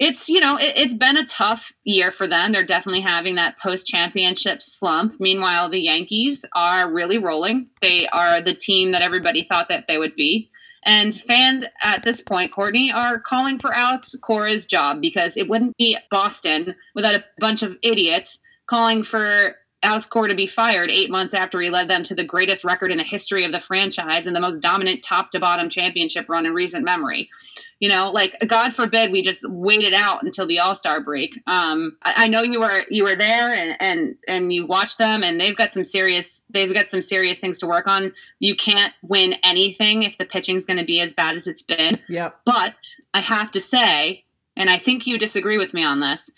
it's 0.00 0.28
you 0.28 0.40
know 0.40 0.56
it, 0.56 0.72
it's 0.76 0.94
been 0.94 1.16
a 1.16 1.24
tough 1.26 1.72
year 1.84 2.10
for 2.10 2.26
them. 2.26 2.50
They're 2.50 2.64
definitely 2.64 3.02
having 3.02 3.36
that 3.36 3.58
post 3.58 3.86
championship 3.86 4.60
slump. 4.62 5.20
Meanwhile, 5.20 5.68
the 5.68 5.78
Yankees 5.78 6.44
are 6.56 6.90
really 6.90 7.18
rolling. 7.18 7.68
They 7.80 8.08
are 8.08 8.40
the 8.40 8.54
team 8.54 8.90
that 8.90 9.02
everybody 9.02 9.42
thought 9.42 9.68
that 9.68 9.86
they 9.86 9.98
would 9.98 10.16
be. 10.16 10.50
And 10.82 11.14
fans 11.14 11.66
at 11.82 12.02
this 12.02 12.22
point, 12.22 12.52
Courtney, 12.52 12.90
are 12.90 13.20
calling 13.20 13.58
for 13.58 13.74
Alex 13.74 14.16
Cora's 14.22 14.64
job 14.64 15.02
because 15.02 15.36
it 15.36 15.46
wouldn't 15.46 15.76
be 15.76 15.98
Boston 16.10 16.74
without 16.94 17.14
a 17.14 17.24
bunch 17.38 17.62
of 17.62 17.76
idiots 17.82 18.40
calling 18.66 19.02
for 19.02 19.56
Alex 19.82 20.06
Cora 20.06 20.28
to 20.28 20.34
be 20.34 20.46
fired 20.46 20.90
eight 20.90 21.10
months 21.10 21.32
after 21.32 21.60
he 21.60 21.70
led 21.70 21.88
them 21.88 22.02
to 22.02 22.14
the 22.14 22.24
greatest 22.24 22.64
record 22.64 22.92
in 22.92 22.98
the 22.98 23.04
history 23.04 23.44
of 23.44 23.52
the 23.52 23.60
franchise 23.60 24.26
and 24.26 24.36
the 24.36 24.40
most 24.40 24.60
dominant 24.60 25.02
top 25.02 25.30
to 25.30 25.40
bottom 25.40 25.70
championship 25.70 26.28
run 26.28 26.44
in 26.44 26.52
recent 26.52 26.84
memory. 26.84 27.30
You 27.78 27.88
know, 27.88 28.10
like 28.10 28.36
God 28.46 28.74
forbid 28.74 29.10
we 29.10 29.22
just 29.22 29.48
waited 29.48 29.94
out 29.94 30.22
until 30.22 30.46
the 30.46 30.58
All 30.58 30.74
Star 30.74 31.00
break. 31.00 31.40
Um, 31.46 31.96
I, 32.02 32.24
I 32.24 32.28
know 32.28 32.42
you 32.42 32.60
were 32.60 32.82
you 32.90 33.04
were 33.04 33.16
there 33.16 33.48
and 33.48 33.76
and 33.80 34.16
and 34.28 34.52
you 34.52 34.66
watched 34.66 34.98
them, 34.98 35.22
and 35.22 35.40
they've 35.40 35.56
got 35.56 35.72
some 35.72 35.84
serious 35.84 36.42
they've 36.50 36.74
got 36.74 36.86
some 36.86 37.00
serious 37.00 37.38
things 37.38 37.58
to 37.60 37.66
work 37.66 37.86
on. 37.86 38.12
You 38.38 38.54
can't 38.54 38.92
win 39.02 39.36
anything 39.42 40.02
if 40.02 40.18
the 40.18 40.26
pitching's 40.26 40.66
going 40.66 40.78
to 40.78 40.84
be 40.84 41.00
as 41.00 41.14
bad 41.14 41.34
as 41.34 41.46
it's 41.46 41.62
been. 41.62 41.94
Yep. 42.08 42.40
But 42.44 42.76
I 43.14 43.20
have 43.20 43.50
to 43.52 43.60
say, 43.60 44.26
and 44.56 44.68
I 44.68 44.76
think 44.76 45.06
you 45.06 45.16
disagree 45.16 45.56
with 45.56 45.72
me 45.72 45.82
on 45.82 46.00
this. 46.00 46.30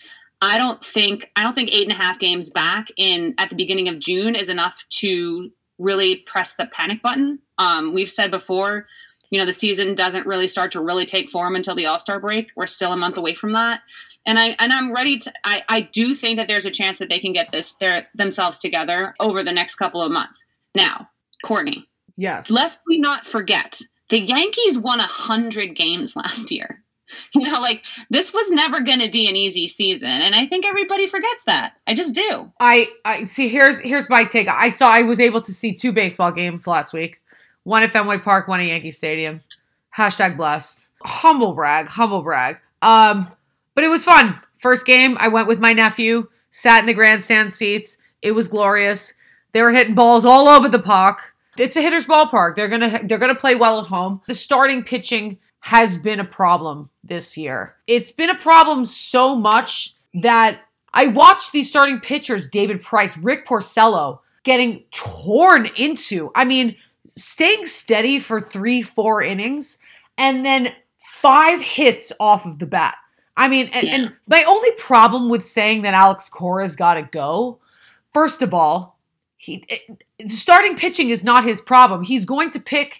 I 0.43 0.57
don't 0.57 0.83
think 0.83 1.31
I 1.37 1.43
don't 1.43 1.53
think 1.55 1.71
eight 1.71 1.83
and 1.83 1.91
a 1.91 1.95
half 2.01 2.19
games 2.19 2.49
back 2.49 2.87
in 2.97 3.33
at 3.37 3.49
the 3.49 3.55
beginning 3.55 3.87
of 3.87 3.97
June 3.99 4.35
is 4.35 4.49
enough 4.49 4.83
to 4.99 5.49
really 5.79 6.17
press 6.17 6.53
the 6.55 6.65
panic 6.65 7.01
button. 7.01 7.39
Um, 7.57 7.93
we've 7.93 8.09
said 8.09 8.29
before, 8.29 8.87
you 9.29 9.39
know, 9.39 9.45
the 9.45 9.53
season 9.53 9.95
doesn't 9.95 10.27
really 10.27 10.47
start 10.47 10.71
to 10.73 10.81
really 10.81 11.05
take 11.05 11.29
form 11.29 11.55
until 11.55 11.75
the 11.75 11.85
All 11.85 11.97
Star 11.97 12.19
break. 12.19 12.49
We're 12.57 12.65
still 12.65 12.91
a 12.91 12.97
month 12.97 13.17
away 13.17 13.33
from 13.33 13.53
that, 13.53 13.81
and 14.25 14.37
I 14.37 14.55
and 14.59 14.73
I'm 14.73 14.91
ready 14.93 15.17
to. 15.17 15.31
I 15.45 15.63
I 15.69 15.79
do 15.81 16.13
think 16.13 16.35
that 16.37 16.49
there's 16.49 16.65
a 16.65 16.71
chance 16.71 16.99
that 16.99 17.09
they 17.09 17.19
can 17.19 17.31
get 17.31 17.53
this 17.53 17.71
their 17.79 18.07
themselves 18.13 18.59
together 18.59 19.15
over 19.21 19.43
the 19.43 19.53
next 19.53 19.75
couple 19.75 20.01
of 20.01 20.11
months. 20.11 20.45
Now, 20.75 21.09
Courtney, 21.45 21.87
Yes. 22.17 22.49
lest 22.51 22.81
we 22.85 22.99
not 22.99 23.25
forget, 23.25 23.79
the 24.09 24.19
Yankees 24.19 24.77
won 24.77 24.99
a 24.99 25.03
hundred 25.03 25.73
games 25.73 26.15
last 26.17 26.51
year. 26.51 26.82
You 27.35 27.51
know, 27.51 27.59
like 27.59 27.83
this 28.09 28.33
was 28.33 28.49
never 28.49 28.79
going 28.79 28.99
to 29.01 29.09
be 29.09 29.27
an 29.27 29.35
easy 29.35 29.67
season, 29.67 30.09
and 30.09 30.33
I 30.35 30.45
think 30.45 30.65
everybody 30.65 31.05
forgets 31.05 31.43
that. 31.43 31.73
I 31.85 31.93
just 31.93 32.15
do. 32.15 32.51
I, 32.59 32.89
I 33.03 33.23
see. 33.23 33.49
Here's 33.49 33.79
here's 33.79 34.09
my 34.09 34.23
take. 34.23 34.47
I 34.47 34.69
saw. 34.69 34.89
I 34.89 35.01
was 35.01 35.19
able 35.19 35.41
to 35.41 35.53
see 35.53 35.73
two 35.73 35.91
baseball 35.91 36.31
games 36.31 36.65
last 36.65 36.93
week. 36.93 37.17
One 37.63 37.83
at 37.83 37.91
Fenway 37.91 38.19
Park, 38.19 38.47
one 38.47 38.59
at 38.61 38.67
Yankee 38.67 38.91
Stadium. 38.91 39.41
Hashtag 39.97 40.37
blessed. 40.37 40.87
Humble 41.03 41.53
brag. 41.53 41.87
Humble 41.87 42.21
brag. 42.21 42.59
Um, 42.81 43.31
but 43.75 43.83
it 43.83 43.89
was 43.89 44.03
fun. 44.03 44.39
First 44.57 44.85
game, 44.85 45.17
I 45.19 45.27
went 45.27 45.47
with 45.47 45.59
my 45.59 45.73
nephew. 45.73 46.29
Sat 46.51 46.79
in 46.79 46.85
the 46.85 46.93
grandstand 46.93 47.51
seats. 47.51 47.97
It 48.21 48.31
was 48.31 48.47
glorious. 48.47 49.13
They 49.51 49.61
were 49.61 49.71
hitting 49.71 49.95
balls 49.95 50.25
all 50.25 50.47
over 50.47 50.69
the 50.69 50.79
park. 50.79 51.33
It's 51.57 51.75
a 51.75 51.81
hitter's 51.81 52.05
ballpark. 52.05 52.55
They're 52.55 52.67
gonna 52.67 53.01
they're 53.03 53.17
gonna 53.17 53.35
play 53.35 53.55
well 53.55 53.79
at 53.79 53.87
home. 53.87 54.21
The 54.27 54.33
starting 54.33 54.83
pitching 54.83 55.37
has 55.67 55.97
been 55.97 56.19
a 56.19 56.25
problem 56.25 56.89
this 57.05 57.37
year. 57.37 57.75
It's 57.87 58.11
been 58.11 58.29
a 58.29 58.35
problem 58.35 58.83
so 58.83 59.33
much 59.33 59.95
that 60.13 60.59
I 60.93 61.07
watched 61.07 61.53
these 61.53 61.69
starting 61.69 62.01
pitchers, 62.01 62.49
David 62.49 62.81
Price, 62.81 63.17
Rick 63.17 63.47
Porcello, 63.47 64.19
getting 64.43 64.83
torn 64.91 65.69
into. 65.77 66.31
I 66.35 66.43
mean, 66.43 66.75
staying 67.07 67.65
steady 67.67 68.19
for 68.19 68.41
three, 68.41 68.81
four 68.81 69.23
innings, 69.23 69.79
and 70.17 70.45
then 70.45 70.73
five 70.97 71.61
hits 71.61 72.11
off 72.19 72.45
of 72.45 72.59
the 72.59 72.65
bat. 72.65 72.95
I 73.37 73.47
mean, 73.47 73.69
and, 73.71 73.87
Yeah. 73.87 73.95
and 73.95 74.13
my 74.27 74.43
only 74.43 74.71
problem 74.73 75.29
with 75.29 75.45
saying 75.45 75.83
that 75.83 75.93
Alex 75.93 76.27
Cora's 76.27 76.75
got 76.75 76.95
to 76.95 77.03
go, 77.03 77.59
first 78.13 78.41
of 78.41 78.53
all, 78.53 78.99
he 79.37 79.63
it, 79.69 80.03
starting 80.29 80.75
pitching 80.75 81.09
is 81.09 81.23
not 81.23 81.45
his 81.45 81.61
problem. 81.61 82.03
He's 82.03 82.25
going 82.25 82.49
to 82.51 82.59
pick 82.59 82.99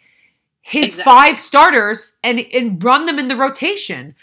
his 0.64 0.86
Exactly. 0.86 1.04
five 1.04 1.40
starters 1.40 2.18
and 2.24 2.40
and 2.54 2.84
run 2.84 3.06
them 3.06 3.20
in 3.20 3.28
the 3.28 3.36
rotation. 3.36 4.16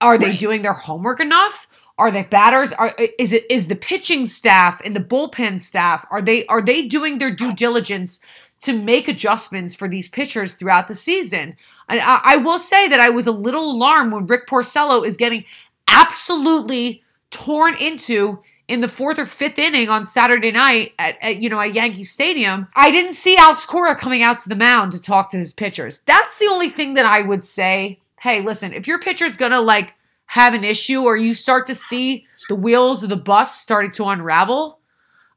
Are 0.00 0.18
they 0.18 0.30
Right. 0.30 0.38
doing 0.38 0.62
their 0.62 0.74
homework 0.74 1.20
enough? 1.20 1.66
Are 1.96 2.10
the 2.10 2.24
batters? 2.24 2.72
Are 2.72 2.94
is 3.18 3.32
it 3.32 3.44
is 3.48 3.68
the 3.68 3.76
pitching 3.76 4.26
staff 4.26 4.80
and 4.84 4.94
the 4.94 5.00
bullpen 5.00 5.60
staff 5.60 6.04
are 6.10 6.20
they 6.20 6.44
are 6.46 6.60
they 6.60 6.82
doing 6.86 7.18
their 7.18 7.30
due 7.30 7.52
diligence 7.52 8.20
to 8.62 8.76
make 8.78 9.08
adjustments 9.08 9.74
for 9.74 9.88
these 9.88 10.08
pitchers 10.08 10.54
throughout 10.54 10.88
the 10.88 10.94
season? 10.94 11.56
And 11.88 12.00
I, 12.00 12.20
I 12.24 12.36
will 12.36 12.58
say 12.58 12.88
that 12.88 12.98
I 13.00 13.10
was 13.10 13.26
a 13.28 13.32
little 13.32 13.70
alarmed 13.70 14.12
when 14.12 14.26
Rick 14.26 14.48
Porcello 14.48 15.06
is 15.06 15.16
getting 15.16 15.44
absolutely 15.88 17.02
torn 17.30 17.76
into 17.76 18.40
in 18.66 18.80
the 18.80 18.88
fourth 18.88 19.18
or 19.18 19.26
fifth 19.26 19.58
inning 19.58 19.88
on 19.88 20.04
Saturday 20.04 20.50
night 20.50 20.92
at, 20.98 21.16
at 21.22 21.42
you 21.42 21.48
know 21.48 21.60
at 21.60 21.74
Yankee 21.74 22.04
Stadium. 22.04 22.68
I 22.74 22.90
didn't 22.90 23.12
see 23.12 23.36
Alex 23.36 23.66
Cora 23.66 23.94
coming 23.94 24.22
out 24.22 24.38
to 24.38 24.48
the 24.48 24.56
mound 24.56 24.92
to 24.92 25.00
talk 25.00 25.30
to 25.30 25.36
his 25.36 25.52
pitchers. 25.52 26.00
That's 26.00 26.38
the 26.38 26.46
only 26.46 26.70
thing 26.70 26.94
that 26.94 27.06
I 27.06 27.20
would 27.20 27.44
say. 27.44 28.00
Hey, 28.20 28.40
listen, 28.40 28.72
if 28.72 28.86
your 28.86 28.98
pitcher's 28.98 29.36
gonna 29.36 29.60
like 29.60 29.94
have 30.26 30.54
an 30.54 30.64
issue 30.64 31.02
or 31.02 31.16
you 31.16 31.34
start 31.34 31.66
to 31.66 31.74
see 31.74 32.26
the 32.48 32.54
wheels 32.54 33.02
of 33.02 33.10
the 33.10 33.16
bus 33.16 33.60
starting 33.60 33.90
to 33.92 34.06
unravel, 34.06 34.78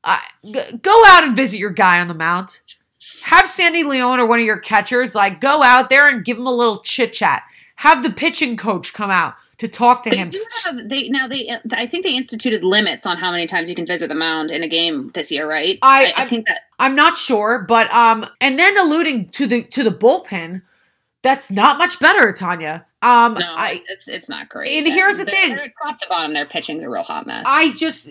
uh, 0.03 0.19
g- 0.43 0.77
go 0.81 1.03
out 1.07 1.23
and 1.23 1.35
visit 1.35 1.59
your 1.59 1.69
guy 1.69 1.99
on 1.99 2.07
the 2.07 2.13
mound. 2.13 2.61
Have 3.25 3.47
Sandy 3.47 3.83
Leon 3.83 4.19
or 4.19 4.25
one 4.25 4.39
of 4.39 4.45
your 4.45 4.59
catchers 4.59 5.15
like 5.15 5.39
go 5.39 5.63
out 5.63 5.89
there 5.89 6.07
and 6.09 6.25
give 6.25 6.37
him 6.37 6.47
a 6.47 6.55
little 6.55 6.79
chit 6.79 7.13
chat. 7.13 7.43
Have 7.75 8.03
the 8.03 8.09
pitching 8.09 8.57
coach 8.57 8.93
come 8.93 9.11
out 9.11 9.35
to 9.59 9.67
talk 9.67 10.03
to 10.03 10.09
They 10.11 10.17
him. 10.17 10.29
do 10.29 10.43
have 10.65 10.87
they 10.89 11.09
now 11.09 11.27
they 11.27 11.49
I 11.71 11.87
think 11.87 12.03
they 12.05 12.15
instituted 12.15 12.63
limits 12.63 13.05
on 13.05 13.17
how 13.17 13.31
many 13.31 13.45
times 13.47 13.69
you 13.69 13.75
can 13.75 13.85
visit 13.85 14.07
the 14.07 14.15
mound 14.15 14.51
in 14.51 14.61
a 14.63 14.67
game 14.67 15.07
this 15.09 15.31
year, 15.31 15.49
right? 15.49 15.79
I- 15.81 16.13
I, 16.15 16.23
I- 16.23 16.25
think 16.25 16.45
that 16.47 16.59
I'm 16.79 16.95
not 16.95 17.17
sure, 17.17 17.65
but 17.67 17.91
um, 17.91 18.25
and 18.39 18.59
then 18.59 18.77
alluding 18.77 19.29
to 19.29 19.47
the 19.47 19.63
to 19.63 19.83
the 19.83 19.91
bullpen, 19.91 20.61
that's 21.23 21.49
not 21.51 21.77
much 21.79 21.99
better, 21.99 22.31
Tanya. 22.33 22.85
Um, 23.01 23.35
no, 23.35 23.53
I 23.55 23.81
it's 23.89 24.07
it's 24.07 24.27
not 24.29 24.49
great. 24.49 24.69
And 24.69 24.87
here's 24.87 25.17
the 25.19 25.25
thing. 25.25 25.55
they're 25.55 25.71
top 25.83 25.97
to 25.97 26.07
bottom, 26.09 26.31
their 26.31 26.45
pitching's 26.47 26.83
a 26.83 26.89
real 26.89 27.03
hot 27.03 27.27
mess. 27.27 27.45
I 27.47 27.71
just 27.73 28.09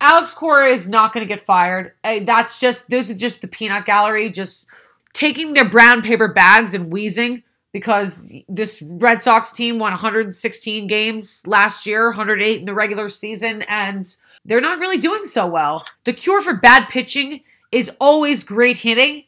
Alex 0.00 0.34
Cora 0.34 0.68
is 0.68 0.88
not 0.88 1.12
going 1.14 1.26
to 1.26 1.28
get 1.28 1.44
fired. 1.44 1.92
Uh, 2.04 2.20
That's 2.22 2.60
just 2.60 2.90
those 2.90 3.10
are 3.10 3.14
just 3.14 3.40
the 3.42 3.48
peanut 3.48 3.86
gallery, 3.86 4.28
just 4.30 4.66
taking 5.14 5.54
their 5.54 5.64
brown 5.68 6.02
paper 6.02 6.28
bags 6.28 6.74
and 6.74 6.90
wheezing 6.92 7.42
because 7.76 8.34
this 8.48 8.80
Red 8.80 9.20
Sox 9.20 9.52
team 9.52 9.78
won 9.78 9.92
116 9.92 10.86
games 10.86 11.42
last 11.46 11.84
year, 11.84 12.06
108 12.06 12.60
in 12.60 12.64
the 12.64 12.72
regular 12.72 13.10
season, 13.10 13.60
and 13.68 14.16
they're 14.46 14.62
not 14.62 14.78
really 14.78 14.96
doing 14.96 15.24
so 15.24 15.46
well. 15.46 15.84
The 16.04 16.14
cure 16.14 16.40
for 16.40 16.54
bad 16.54 16.88
pitching 16.88 17.42
is 17.70 17.90
always 18.00 18.44
great 18.44 18.78
hitting, 18.78 19.24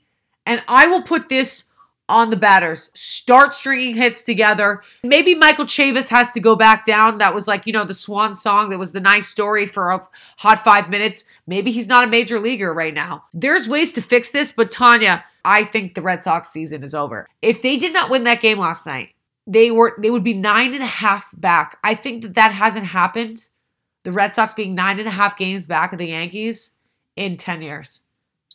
and 0.47 0.65
I 0.67 0.87
will 0.87 1.03
put 1.03 1.29
this 1.29 1.68
on 2.09 2.31
the 2.31 2.37
batters. 2.37 2.91
Start 2.95 3.55
stringing 3.55 3.95
hits 3.95 4.23
together. 4.23 4.83
Maybe 5.03 5.35
Michael 5.35 5.67
Chavis 5.67 6.09
has 6.09 6.33
to 6.33 6.41
go 6.41 6.57
back 6.57 6.85
down. 6.85 7.19
That 7.19 7.35
was 7.35 7.47
like, 7.47 7.67
you 7.67 7.73
know, 7.73 7.85
the 7.85 7.95
swan 7.95 8.35
song. 8.35 8.71
That 8.71 8.79
was 8.79 8.93
the 8.93 9.01
nice 9.01 9.29
story 9.29 9.67
for 9.67 9.91
a 9.91 10.09
hot 10.39 10.65
five 10.65 10.89
minutes. 10.89 11.25
Maybe 11.47 11.71
he's 11.71 11.89
not 11.89 12.05
a 12.05 12.09
major 12.09 12.41
leaguer 12.41 12.73
right 12.73 12.95
now. 12.95 13.25
There's 13.33 13.69
ways 13.69 13.93
to 13.95 14.03
fix 14.03 14.31
this, 14.31 14.53
but 14.53 14.71
Tanya, 14.71 15.25
I 15.45 15.65
think 15.65 15.95
the 15.95 16.03
Red 16.03 16.25
Sox 16.25 16.49
season 16.49 16.83
is 16.83 16.95
over. 16.95 17.29
If 17.43 17.63
they 17.63 17.77
did 17.77 17.93
not 17.93 18.11
win 18.11 18.25
that 18.25 18.41
game 18.41 18.59
last 18.59 18.87
night, 18.87 19.15
they 19.47 19.71
were 19.71 19.97
they 19.99 20.11
would 20.11 20.25
be 20.25 20.35
nine 20.35 20.75
and 20.75 20.83
a 20.83 20.87
half 20.87 21.31
back. 21.35 21.79
I 21.83 21.95
think 21.95 22.23
that 22.23 22.35
that 22.35 22.53
hasn't 22.53 22.87
happened. 22.87 23.49
The 24.05 24.13
Red 24.13 24.35
Sox 24.35 24.55
being 24.55 24.75
nine 24.75 24.99
and 24.99 25.09
a 25.09 25.13
half 25.13 25.37
games 25.37 25.67
back 25.67 25.93
of 25.93 25.99
the 25.99 26.09
Yankees 26.09 26.73
in 27.17 27.37
10 27.37 27.63
years. 27.63 28.01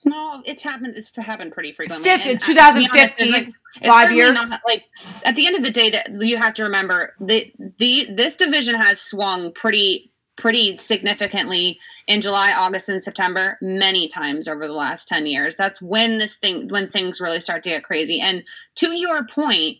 No, 0.05 0.41
it's 0.45 0.63
happened. 0.63 0.93
It's 0.95 1.15
happened 1.15 1.51
pretty 1.51 1.71
frequently. 1.71 2.03
Fifth, 2.09 2.21
And, 2.21 2.29
uh, 2.29 2.31
in 2.31 2.39
to 2.39 2.53
be 2.53 2.59
honest, 2.59 3.17
2015, 3.17 3.31
like, 3.31 3.53
five 3.83 4.11
years. 4.11 4.33
Not, 4.33 4.61
like 4.65 4.85
at 5.23 5.35
the 5.35 5.47
end 5.47 5.55
of 5.55 5.63
the 5.63 5.71
day, 5.71 5.89
that 5.89 6.21
you 6.21 6.37
have 6.37 6.53
to 6.55 6.63
remember 6.63 7.15
the 7.19 7.51
the 7.77 8.07
this 8.11 8.35
division 8.35 8.75
has 8.75 8.99
swung 8.99 9.51
pretty 9.51 10.11
pretty 10.35 10.77
significantly 10.77 11.79
in 12.07 12.19
July, 12.19 12.53
August, 12.53 12.89
and 12.89 13.01
September 13.01 13.57
many 13.61 14.07
times 14.07 14.47
over 14.47 14.67
the 14.67 14.73
last 14.73 15.07
ten 15.07 15.25
years. 15.25 15.55
That's 15.55 15.81
when 15.81 16.17
this 16.17 16.35
thing 16.35 16.67
when 16.69 16.87
things 16.87 17.21
really 17.21 17.39
start 17.39 17.63
to 17.63 17.69
get 17.69 17.83
crazy. 17.83 18.19
And 18.19 18.43
to 18.75 18.91
your 18.93 19.25
point, 19.25 19.77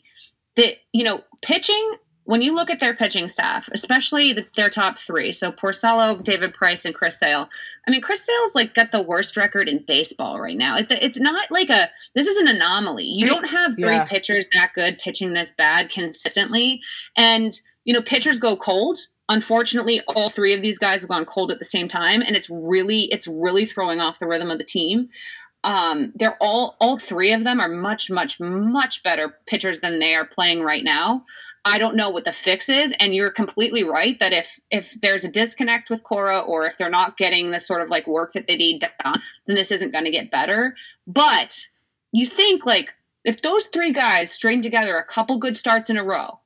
that 0.56 0.75
you 0.92 1.03
know 1.03 1.24
pitching. 1.42 1.96
When 2.25 2.42
you 2.42 2.56
look 2.56 2.70
at 2.70 2.80
their 2.80 2.94
pitching 2.96 3.27
staff, 3.27 3.68
especially 3.74 4.32
the, 4.32 4.46
their 4.56 4.70
top 4.70 4.98
three, 4.98 5.32
so 5.34 5.51
Porcello, 5.51 6.24
David 6.24 6.53
Price, 6.53 6.86
and 6.86 6.96
Chris 6.96 7.20
Sale, 7.20 7.50
I 7.88 7.92
mean, 7.92 8.01
Chris 8.01 8.25
Sale's 8.25 8.56
like 8.56 8.74
got 8.74 8.92
the 8.92 9.01
worst 9.01 9.36
record 9.36 9.68
in 9.68 9.84
baseball 9.86 10.39
right 10.39 10.58
now. 10.58 10.77
It, 10.77 10.89
it's 10.92 11.20
not 11.20 11.51
like 11.51 11.70
a 11.70 11.89
this 12.15 12.27
is 12.27 12.38
an 12.38 12.48
anomaly. 12.48 13.06
You 13.06 13.27
don't 13.27 13.50
have 13.50 13.75
three 13.75 13.96
Yeah. 13.96 14.06
pitchers 14.06 14.48
that 14.53 14.72
good 14.74 14.98
pitching 15.00 15.34
this 15.34 15.51
bad 15.51 15.89
consistently, 15.89 16.82
and 17.18 17.51
you 17.84 17.94
know 17.94 18.01
pitchers 18.01 18.39
go 18.39 18.56
cold. 18.56 18.98
Unfortunately, 19.30 20.01
all 20.15 20.30
three 20.30 20.53
of 20.53 20.62
these 20.62 20.77
guys 20.77 21.01
have 21.01 21.10
gone 21.10 21.25
cold 21.25 21.50
at 21.51 21.60
the 21.60 21.65
same 21.65 21.88
time, 21.88 22.22
and 22.22 22.36
it's 22.36 22.50
really 22.50 23.03
it's 23.12 23.27
really 23.27 23.65
throwing 23.65 24.00
off 24.00 24.20
the 24.20 24.27
rhythm 24.27 24.50
of 24.51 24.58
the 24.58 24.63
team. 24.63 25.08
Um, 25.65 26.12
they're 26.15 26.38
all 26.42 26.75
all 26.82 26.98
three 26.98 27.32
of 27.32 27.44
them 27.46 27.60
are 27.62 27.70
much 27.70 28.10
much 28.12 28.39
much 28.39 29.01
better 29.01 29.38
pitchers 29.48 29.80
than 29.80 30.00
they 30.00 30.13
are 30.13 30.25
playing 30.25 30.62
right 30.62 30.84
now. 30.84 31.24
I 31.65 31.77
don't 31.77 31.96
know 31.96 32.10
what 32.10 32.25
the 32.25 32.32
fix 32.34 32.67
is, 32.67 32.93
and 33.00 33.15
you're 33.15 33.32
completely 33.32 33.84
right 33.84 34.20
that 34.20 34.34
if 34.34 34.60
if 34.70 35.00
there's 35.01 35.24
a 35.24 35.32
disconnect 35.32 35.89
with 35.89 36.03
Cora 36.03 36.39
or 36.39 36.65
if 36.65 36.77
they're 36.77 36.89
not 36.89 37.17
getting 37.17 37.51
the 37.51 37.62
sort 37.62 37.82
of 37.82 37.89
like 37.89 38.05
work 38.05 38.34
that 38.34 38.48
they 38.48 38.58
need 38.58 38.79
done, 38.79 39.22
then 39.46 39.55
this 39.55 39.72
isn't 39.72 39.91
going 39.91 40.03
to 40.03 40.12
get 40.12 40.32
better. 40.32 40.75
But 41.08 41.67
you 42.12 42.25
think 42.25 42.65
like 42.65 42.93
if 43.24 43.41
those 43.41 43.65
three 43.65 43.93
guys 43.93 44.32
string 44.32 44.62
together 44.62 44.98
a 44.98 45.05
couple 45.05 45.38
good 45.38 45.55
starts 45.55 45.89
in 45.89 45.98
a 45.98 46.03
row, 46.03 46.39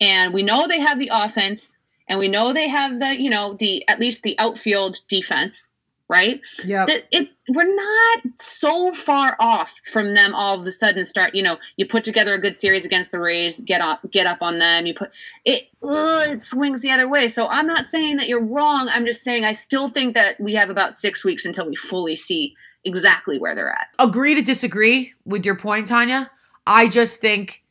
and 0.00 0.32
we 0.32 0.42
know 0.42 0.66
they 0.66 0.80
have 0.80 0.98
the 0.98 1.10
offense, 1.12 1.76
and 2.08 2.18
we 2.18 2.28
know 2.28 2.52
they 2.52 2.68
have 2.68 2.98
the 2.98 3.20
you 3.20 3.28
know 3.28 3.52
the 3.52 3.86
at 3.86 4.00
least 4.00 4.22
the 4.22 4.38
outfield 4.38 5.00
defense, 5.08 5.68
right? 6.08 6.40
Yeah. 6.64 6.86
it's 6.88 7.36
we're 7.48 7.74
not 7.74 8.22
so 8.36 8.92
far 8.92 9.36
off 9.38 9.78
from 9.92 10.14
them 10.14 10.34
all 10.34 10.58
of 10.58 10.66
a 10.66 10.72
sudden 10.72 11.04
start 11.04 11.34
you 11.34 11.42
know 11.42 11.58
you 11.76 11.86
put 11.86 12.04
together 12.04 12.34
a 12.34 12.40
good 12.40 12.56
series 12.56 12.84
against 12.84 13.10
the 13.10 13.20
rays 13.20 13.60
get 13.60 13.80
up 13.80 14.00
get 14.10 14.26
up 14.26 14.42
on 14.42 14.58
them 14.58 14.86
you 14.86 14.94
put 14.94 15.10
it 15.44 15.68
ugh, 15.82 16.28
it 16.28 16.40
swings 16.40 16.80
the 16.80 16.90
other 16.90 17.08
way 17.08 17.28
so 17.28 17.46
i'm 17.48 17.66
not 17.66 17.86
saying 17.86 18.16
that 18.16 18.28
you're 18.28 18.44
wrong 18.44 18.88
i'm 18.92 19.06
just 19.06 19.22
saying 19.22 19.44
i 19.44 19.52
still 19.52 19.88
think 19.88 20.14
that 20.14 20.38
we 20.40 20.54
have 20.54 20.70
about 20.70 20.94
six 20.96 21.24
weeks 21.24 21.44
until 21.44 21.66
we 21.66 21.74
fully 21.76 22.14
see 22.14 22.54
exactly 22.84 23.38
where 23.38 23.54
they're 23.54 23.70
at 23.70 23.88
agree 23.98 24.34
to 24.34 24.42
disagree 24.42 25.12
with 25.24 25.44
your 25.44 25.56
point, 25.56 25.86
Tanya. 25.86 26.30
I 26.66 26.88
just 26.88 27.20
think 27.20 27.64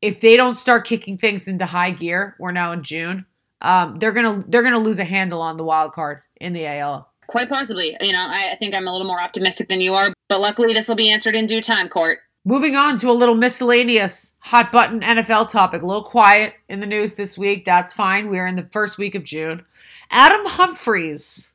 if 0.00 0.20
they 0.20 0.36
don't 0.36 0.54
start 0.54 0.86
kicking 0.86 1.18
things 1.18 1.48
into 1.48 1.66
high 1.66 1.90
gear, 1.90 2.36
we're 2.38 2.52
now 2.52 2.72
in 2.72 2.82
June. 2.82 3.26
Um, 3.60 3.98
they're 3.98 4.12
gonna 4.12 4.44
they're 4.46 4.62
gonna 4.62 4.78
lose 4.78 4.98
a 4.98 5.04
handle 5.04 5.40
on 5.40 5.56
the 5.56 5.64
wild 5.64 5.92
card 5.92 6.22
in 6.40 6.52
the 6.52 6.66
AL. 6.66 7.10
Quite 7.28 7.48
possibly 7.48 7.96
you 8.00 8.12
know 8.12 8.26
I, 8.26 8.52
I 8.52 8.56
think 8.56 8.74
i'm 8.74 8.88
a 8.88 8.92
little 8.92 9.06
more 9.06 9.20
optimistic 9.20 9.68
than 9.68 9.80
you 9.80 9.94
are 9.94 10.12
but 10.28 10.40
luckily 10.40 10.72
this 10.72 10.88
will 10.88 10.96
be 10.96 11.10
answered 11.10 11.34
in 11.34 11.46
due 11.46 11.60
time 11.60 11.88
court 11.88 12.20
Moving 12.48 12.76
on 12.76 12.96
to 13.00 13.10
a 13.10 13.12
little 13.12 13.34
miscellaneous 13.34 14.34
hot 14.38 14.72
button 14.72 15.00
NFL 15.00 15.50
topic. 15.50 15.82
A 15.82 15.86
little 15.86 16.02
quiet 16.02 16.54
in 16.66 16.80
the 16.80 16.86
news 16.86 17.12
this 17.12 17.36
week. 17.36 17.66
That's 17.66 17.92
fine. 17.92 18.28
We're 18.28 18.46
in 18.46 18.56
the 18.56 18.62
first 18.62 18.96
week 18.96 19.14
of 19.14 19.22
June. 19.22 19.66
Adam 20.10 20.46
Humphries, 20.46 21.50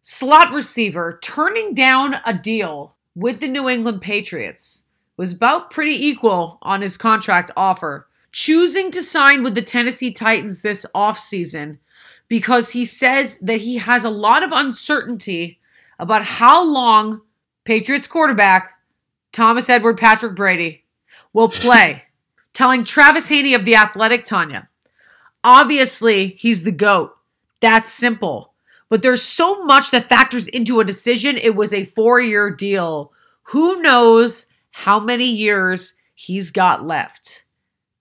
slot 0.00 0.52
receiver, 0.52 1.20
turning 1.22 1.72
down 1.72 2.16
a 2.26 2.34
deal 2.34 2.96
with 3.14 3.38
the 3.38 3.46
New 3.46 3.68
England 3.68 4.00
Patriots 4.02 4.86
was 5.16 5.32
about 5.32 5.70
pretty 5.70 5.94
equal 6.04 6.58
on 6.62 6.80
his 6.80 6.96
contract 6.96 7.52
offer, 7.56 8.08
choosing 8.32 8.90
to 8.90 9.04
sign 9.04 9.44
with 9.44 9.54
the 9.54 9.62
Tennessee 9.62 10.10
Titans 10.10 10.62
this 10.62 10.84
offseason 10.96 11.78
because 12.28 12.72
he 12.72 12.84
says 12.84 13.38
that 13.38 13.60
he 13.60 13.76
has 13.78 14.04
a 14.04 14.10
lot 14.10 14.42
of 14.42 14.52
uncertainty 14.52 15.60
about 15.98 16.24
how 16.24 16.64
long 16.64 17.22
Patriots 17.64 18.06
quarterback 18.06 18.74
Thomas 19.32 19.68
Edward 19.68 19.98
Patrick 19.98 20.34
Brady 20.34 20.84
will 21.32 21.48
play, 21.48 22.04
telling 22.52 22.84
Travis 22.84 23.28
Haney 23.28 23.54
of 23.54 23.64
The 23.64 23.76
Athletic, 23.76 24.24
Tanya, 24.24 24.68
obviously 25.42 26.28
he's 26.38 26.62
the 26.62 26.72
GOAT. 26.72 27.16
That's 27.60 27.90
simple. 27.90 28.52
But 28.88 29.02
there's 29.02 29.22
so 29.22 29.64
much 29.64 29.90
that 29.90 30.08
factors 30.08 30.48
into 30.48 30.80
a 30.80 30.84
decision. 30.84 31.36
It 31.36 31.56
was 31.56 31.72
a 31.72 31.84
four 31.84 32.20
year 32.20 32.50
deal. 32.50 33.12
Who 33.48 33.82
knows 33.82 34.46
how 34.70 35.00
many 35.00 35.26
years 35.26 35.94
he's 36.14 36.50
got 36.50 36.86
left? 36.86 37.44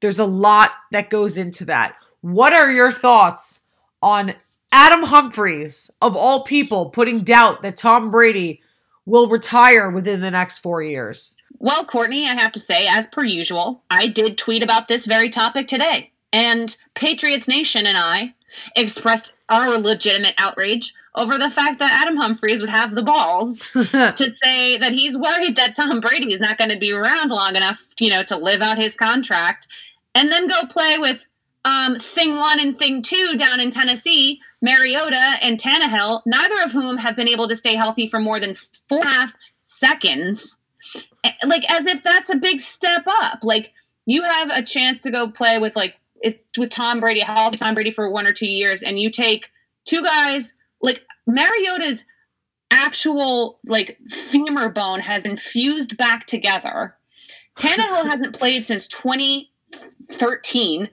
There's 0.01 0.19
a 0.19 0.25
lot 0.25 0.71
that 0.91 1.09
goes 1.09 1.37
into 1.37 1.65
that. 1.65 1.95
What 2.21 2.53
are 2.53 2.71
your 2.71 2.91
thoughts 2.91 3.62
on 4.03 4.33
Adam 4.71 5.03
Humphries, 5.03 5.89
of 6.01 6.15
all 6.15 6.43
people, 6.43 6.89
putting 6.89 7.23
doubt 7.23 7.63
that 7.63 7.77
Tom 7.77 8.11
Brady 8.11 8.61
will 9.05 9.29
retire 9.29 9.89
within 9.89 10.21
the 10.21 10.31
next 10.31 10.59
four 10.59 10.83
years? 10.83 11.35
Well, 11.57 11.85
Courtney, 11.85 12.27
I 12.27 12.33
have 12.33 12.51
to 12.51 12.59
say, 12.59 12.85
as 12.87 13.07
per 13.07 13.23
usual, 13.23 13.83
I 13.89 14.07
did 14.07 14.37
tweet 14.37 14.61
about 14.61 14.87
this 14.87 15.05
very 15.05 15.29
topic 15.29 15.67
today. 15.67 16.11
And 16.33 16.75
Patriots 16.95 17.47
Nation 17.47 17.85
and 17.85 17.97
I 17.97 18.33
expressed 18.75 19.33
our 19.49 19.77
legitimate 19.77 20.35
outrage 20.37 20.93
over 21.15 21.37
the 21.37 21.49
fact 21.49 21.79
that 21.79 22.01
Adam 22.01 22.17
Humphries 22.17 22.61
would 22.61 22.69
have 22.69 22.93
the 22.93 23.01
balls 23.01 23.59
to 23.73 24.27
say 24.27 24.77
that 24.77 24.93
he's 24.93 25.17
worried 25.17 25.55
that 25.55 25.75
Tom 25.75 25.99
Brady 25.99 26.33
is 26.33 26.41
not 26.41 26.57
going 26.57 26.71
to 26.71 26.77
be 26.77 26.91
around 26.91 27.29
long 27.29 27.55
enough, 27.55 27.93
you 27.99 28.09
know, 28.09 28.23
to 28.23 28.37
live 28.37 28.61
out 28.61 28.77
his 28.77 28.97
contract 28.97 29.67
and 30.15 30.31
then 30.31 30.47
go 30.47 30.65
play 30.65 30.97
with 30.97 31.29
um, 31.65 31.95
thing 31.95 32.35
one 32.35 32.59
and 32.59 32.75
thing 32.75 33.01
two 33.01 33.35
down 33.37 33.59
in 33.59 33.69
Tennessee, 33.69 34.41
Mariota 34.61 35.35
and 35.41 35.59
Tannehill, 35.59 36.21
neither 36.25 36.61
of 36.63 36.71
whom 36.71 36.97
have 36.97 37.15
been 37.15 37.27
able 37.27 37.47
to 37.47 37.55
stay 37.55 37.75
healthy 37.75 38.05
for 38.05 38.19
more 38.19 38.39
than 38.39 38.53
four 38.53 38.99
and 38.99 39.07
a 39.07 39.13
half 39.13 39.35
seconds. 39.63 40.57
Like, 41.45 41.69
as 41.71 41.85
if 41.85 42.01
that's 42.01 42.29
a 42.29 42.35
big 42.35 42.59
step 42.59 43.03
up. 43.07 43.39
Like, 43.43 43.71
you 44.05 44.23
have 44.23 44.51
a 44.51 44.61
chance 44.61 45.01
to 45.03 45.11
go 45.11 45.29
play 45.29 45.57
with, 45.57 45.77
like, 45.77 45.97
if, 46.21 46.37
with 46.57 46.69
Tom 46.69 46.99
Brady, 46.99 47.21
healthy 47.21 47.57
Tom 47.57 47.73
Brady 47.73 47.91
for 47.91 48.09
one 48.09 48.27
or 48.27 48.33
two 48.33 48.49
years, 48.49 48.83
and 48.83 48.99
you 48.99 49.09
take 49.09 49.49
two 49.85 50.03
guys, 50.03 50.53
like, 50.81 51.05
Mariota's 51.25 52.03
actual, 52.71 53.59
like, 53.65 53.97
femur 54.09 54.67
bone 54.67 54.99
has 54.99 55.23
been 55.23 55.37
fused 55.37 55.95
back 55.95 56.25
together. 56.25 56.95
Tannehill 57.55 58.05
hasn't 58.05 58.37
played 58.37 58.65
since 58.65 58.85
2013 58.87 60.89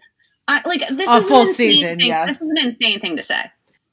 I, 0.51 0.63
like 0.67 0.87
this 0.89 1.09
a 1.09 1.19
is 1.19 1.29
full 1.29 1.47
season. 1.47 1.99
Thing. 1.99 2.09
Yes, 2.09 2.27
this 2.29 2.43
is 2.43 2.51
an 2.51 2.59
insane 2.59 3.01
thing 3.01 3.17
to 3.17 3.23
say. 3.23 3.51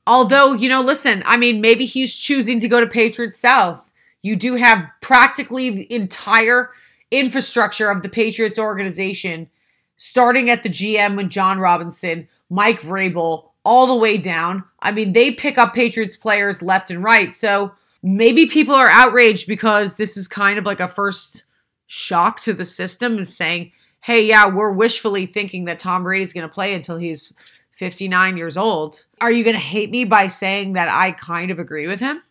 Although 0.07 0.53
you 0.53 0.69
know, 0.69 0.81
listen, 0.81 1.21
I 1.25 1.37
mean, 1.37 1.61
maybe 1.61 1.85
he's 1.85 2.15
choosing 2.15 2.59
to 2.61 2.67
go 2.67 2.79
to 2.79 2.87
Patriots 2.87 3.37
South. 3.37 3.91
You 4.23 4.35
do 4.35 4.55
have 4.55 4.85
practically 5.01 5.69
the 5.69 5.93
entire 5.93 6.71
infrastructure 7.11 7.91
of 7.91 8.01
the 8.01 8.09
Patriots 8.09 8.57
organization, 8.57 9.49
starting 9.95 10.49
at 10.49 10.63
the 10.63 10.69
GM 10.69 11.15
with 11.15 11.29
Jon 11.29 11.59
Robinson, 11.59 12.27
Mike 12.49 12.81
Vrabel, 12.81 13.49
all 13.63 13.85
the 13.85 13.95
way 13.95 14.17
down. 14.17 14.63
I 14.79 14.91
mean, 14.91 15.13
they 15.13 15.31
pick 15.31 15.57
up 15.57 15.73
Patriots 15.73 16.15
players 16.15 16.63
left 16.63 16.89
and 16.89 17.03
right. 17.03 17.31
So 17.31 17.73
maybe 18.01 18.47
people 18.47 18.73
are 18.73 18.89
outraged 18.89 19.47
because 19.47 19.95
this 19.95 20.17
is 20.17 20.27
kind 20.27 20.57
of 20.57 20.65
like 20.65 20.79
a 20.79 20.87
first 20.87 21.43
shock 21.85 22.39
to 22.41 22.53
the 22.53 22.65
system 22.65 23.17
and 23.17 23.27
saying, 23.27 23.71
hey, 24.07 24.25
yeah, 24.25 24.47
we're 24.47 24.71
wishfully 24.71 25.25
thinking 25.25 25.65
that 25.65 25.77
Tom 25.77 26.03
Brady's 26.03 26.31
going 26.31 26.47
to 26.47 26.53
play 26.53 26.73
until 26.73 26.95
he's 26.95 27.33
59 27.73 28.37
years 28.37 28.55
old. 28.55 29.05
Are 29.19 29.29
you 29.29 29.43
going 29.43 29.53
to 29.57 29.61
hate 29.61 29.91
me 29.91 30.05
by 30.05 30.27
saying 30.27 30.73
that 30.73 30.87
I 30.87 31.11
kind 31.11 31.51
of 31.51 31.59
agree 31.59 31.87
with 31.87 31.99
him? 31.99 32.23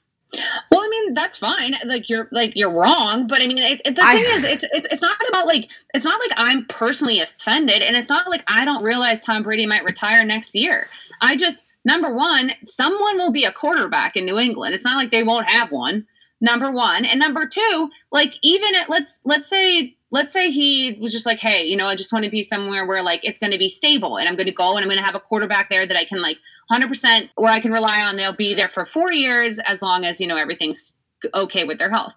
Well, 0.71 0.81
I 0.81 0.89
mean 0.89 1.13
that's 1.13 1.37
fine. 1.37 1.77
Like 1.85 2.09
you're 2.09 2.29
like 2.33 2.55
you're 2.57 2.71
wrong, 2.71 3.27
but 3.29 3.43
I 3.43 3.47
mean 3.47 3.59
it, 3.59 3.81
it, 3.85 3.95
the 3.95 4.03
I, 4.03 4.15
thing 4.15 4.25
is, 4.25 4.43
it's, 4.53 4.65
it's 4.73 4.89
it's 4.91 5.03
not 5.03 5.17
about 5.29 5.47
like 5.47 5.69
it's 5.95 6.05
not 6.05 6.19
like 6.19 6.33
I'm 6.37 6.65
personally 6.67 7.21
offended, 7.21 7.81
and 7.81 7.97
it's 7.97 8.09
not 8.09 8.29
like 8.29 8.43
I 8.49 8.65
don't 8.65 8.83
realize 8.83 9.21
Tom 9.21 9.45
Brady 9.45 9.67
might 9.67 9.85
retire 9.85 10.25
next 10.25 10.55
year. 10.57 10.89
I 11.21 11.37
just 11.37 11.69
number 11.85 12.13
one, 12.13 12.53
someone 12.65 13.19
will 13.19 13.31
be 13.31 13.45
a 13.45 13.53
quarterback 13.53 14.17
in 14.17 14.25
New 14.25 14.39
England. 14.39 14.75
It's 14.75 14.85
not 14.85 14.97
like 14.97 15.11
they 15.11 15.23
won't 15.23 15.49
have 15.49 15.71
one. 15.71 16.07
Number 16.41 16.73
one, 16.73 17.05
and 17.05 17.21
number 17.21 17.47
two, 17.47 17.91
like 18.11 18.35
even 18.43 18.75
at 18.75 18.91
let's 18.91 19.21
let's 19.25 19.47
say 19.47 19.96
let's 20.11 20.33
say 20.33 20.51
he 20.51 20.93
was 21.01 21.13
just 21.13 21.27
like, 21.27 21.41
hey, 21.41 21.65
you 21.65 21.77
know, 21.77 21.87
I 21.87 21.95
just 21.95 22.13
want 22.13 22.25
to 22.25 22.31
be 22.31 22.43
somewhere 22.43 22.87
where 22.87 23.03
like 23.03 23.21
it's 23.25 23.39
going 23.39 23.53
to 23.53 23.59
be 23.59 23.69
stable 23.69 24.19
and 24.19 24.29
I'm 24.29 24.37
going 24.37 24.47
to 24.47 24.53
go 24.53 24.77
and 24.77 24.79
I'm 24.79 24.89
going 24.89 24.99
to 24.99 25.05
have 25.05 25.15
a 25.15 25.21
quarterback 25.21 25.69
there 25.69 25.85
that 25.85 25.97
I 25.97 26.05
can 26.05 26.23
like 26.23 26.39
100% 26.71 27.31
where 27.35 27.53
I 27.53 27.61
can 27.61 27.73
rely 27.73 28.01
on. 28.01 28.17
They'll 28.17 28.33
be 28.33 28.55
there 28.55 28.69
for 28.69 28.85
four 28.85 29.13
years 29.13 29.59
as 29.61 29.83
long 29.83 30.05
as, 30.05 30.21
you 30.21 30.27
know, 30.27 30.37
everything's 30.37 30.97
okay 31.35 31.65
with 31.65 31.79
their 31.79 31.91
health. 31.91 32.15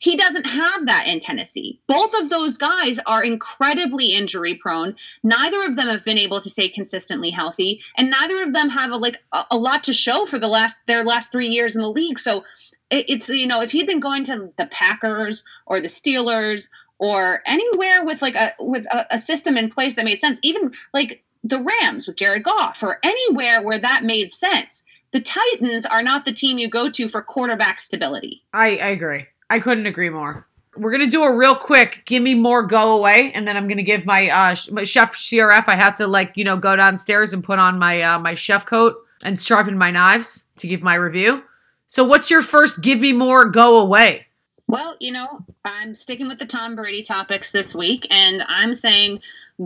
He 0.00 0.16
doesn't 0.16 0.46
have 0.46 0.86
that 0.86 1.06
in 1.08 1.18
Tennessee. 1.18 1.80
Both 1.88 2.14
of 2.14 2.30
those 2.30 2.56
guys 2.56 3.00
are 3.04 3.22
incredibly 3.22 4.12
injury 4.12 4.54
prone. 4.54 4.94
Neither 5.24 5.60
of 5.62 5.74
them 5.74 5.88
have 5.88 6.04
been 6.04 6.18
able 6.18 6.40
to 6.40 6.48
stay 6.48 6.68
consistently 6.68 7.30
healthy, 7.30 7.82
and 7.96 8.08
neither 8.08 8.40
of 8.42 8.52
them 8.52 8.70
have 8.70 8.92
a, 8.92 8.96
like 8.96 9.16
a, 9.32 9.44
a 9.50 9.56
lot 9.56 9.82
to 9.84 9.92
show 9.92 10.24
for 10.24 10.38
the 10.38 10.46
last 10.46 10.86
their 10.86 11.04
last 11.04 11.32
three 11.32 11.48
years 11.48 11.74
in 11.74 11.82
the 11.82 11.90
league. 11.90 12.20
So 12.20 12.44
it's 12.90 13.28
you 13.28 13.46
know 13.46 13.60
if 13.60 13.72
he'd 13.72 13.86
been 13.86 14.00
going 14.00 14.22
to 14.24 14.52
the 14.56 14.66
Packers 14.66 15.42
or 15.66 15.80
the 15.80 15.88
Steelers 15.88 16.70
or 16.98 17.42
anywhere 17.46 18.04
with 18.04 18.22
like 18.22 18.34
a 18.34 18.52
with 18.58 18.86
a, 18.92 19.14
a, 19.14 19.18
system 19.18 19.56
in 19.56 19.70
place 19.70 19.94
that 19.94 20.04
made 20.04 20.18
sense. 20.18 20.38
Even 20.42 20.72
like 20.92 21.22
the 21.44 21.60
rams 21.60 22.06
with 22.06 22.16
jared 22.16 22.42
goff 22.42 22.82
or 22.82 22.98
anywhere 23.02 23.62
where 23.62 23.78
that 23.78 24.04
made 24.04 24.32
sense. 24.32 24.82
The 25.10 25.20
titans 25.20 25.86
are 25.86 26.02
not 26.02 26.24
the 26.24 26.32
team 26.32 26.58
you 26.58 26.68
go 26.68 26.90
to 26.90 27.08
for 27.08 27.22
quarterback 27.22 27.80
stability. 27.80 28.42
I, 28.52 28.76
I 28.76 28.88
agree. 28.88 29.26
I 29.48 29.58
couldn't 29.58 29.86
agree 29.86 30.10
more. 30.10 30.46
We're 30.76 30.92
gonna 30.92 31.06
do 31.06 31.22
a 31.22 31.34
real 31.34 31.54
quick 31.54 32.02
give 32.04 32.22
me 32.22 32.34
more 32.34 32.62
go 32.62 32.96
away 32.96 33.32
and 33.34 33.48
then 33.48 33.56
i'm 33.56 33.66
gonna 33.66 33.82
give 33.82 34.06
my 34.06 34.28
uh 34.28 34.54
chef 34.84 35.12
crf 35.16 35.64
i 35.66 35.74
had 35.74 35.96
to 35.96 36.06
like 36.06 36.36
you 36.36 36.44
know 36.44 36.56
go 36.56 36.76
downstairs 36.76 37.32
and 37.32 37.42
put 37.42 37.58
on 37.58 37.80
my 37.80 38.00
uh 38.00 38.18
my 38.20 38.34
chef 38.34 38.64
coat 38.64 38.94
and 39.22 39.38
sharpen 39.38 39.76
my 39.76 39.90
knives 39.90 40.46
to 40.56 40.66
give 40.66 40.82
my 40.82 40.94
review. 40.94 41.44
So 41.86 42.04
what's 42.04 42.30
your 42.30 42.42
first 42.42 42.82
give 42.82 43.00
me 43.00 43.12
more 43.12 43.46
go 43.46 43.80
away 43.80 44.26
well, 44.68 44.96
you 45.00 45.10
know, 45.10 45.44
I'm 45.64 45.94
sticking 45.94 46.28
with 46.28 46.38
the 46.38 46.46
Tom 46.46 46.76
Brady 46.76 47.02
topics 47.02 47.50
this 47.50 47.74
week, 47.74 48.06
and 48.10 48.44
I'm 48.48 48.74
saying 48.74 49.20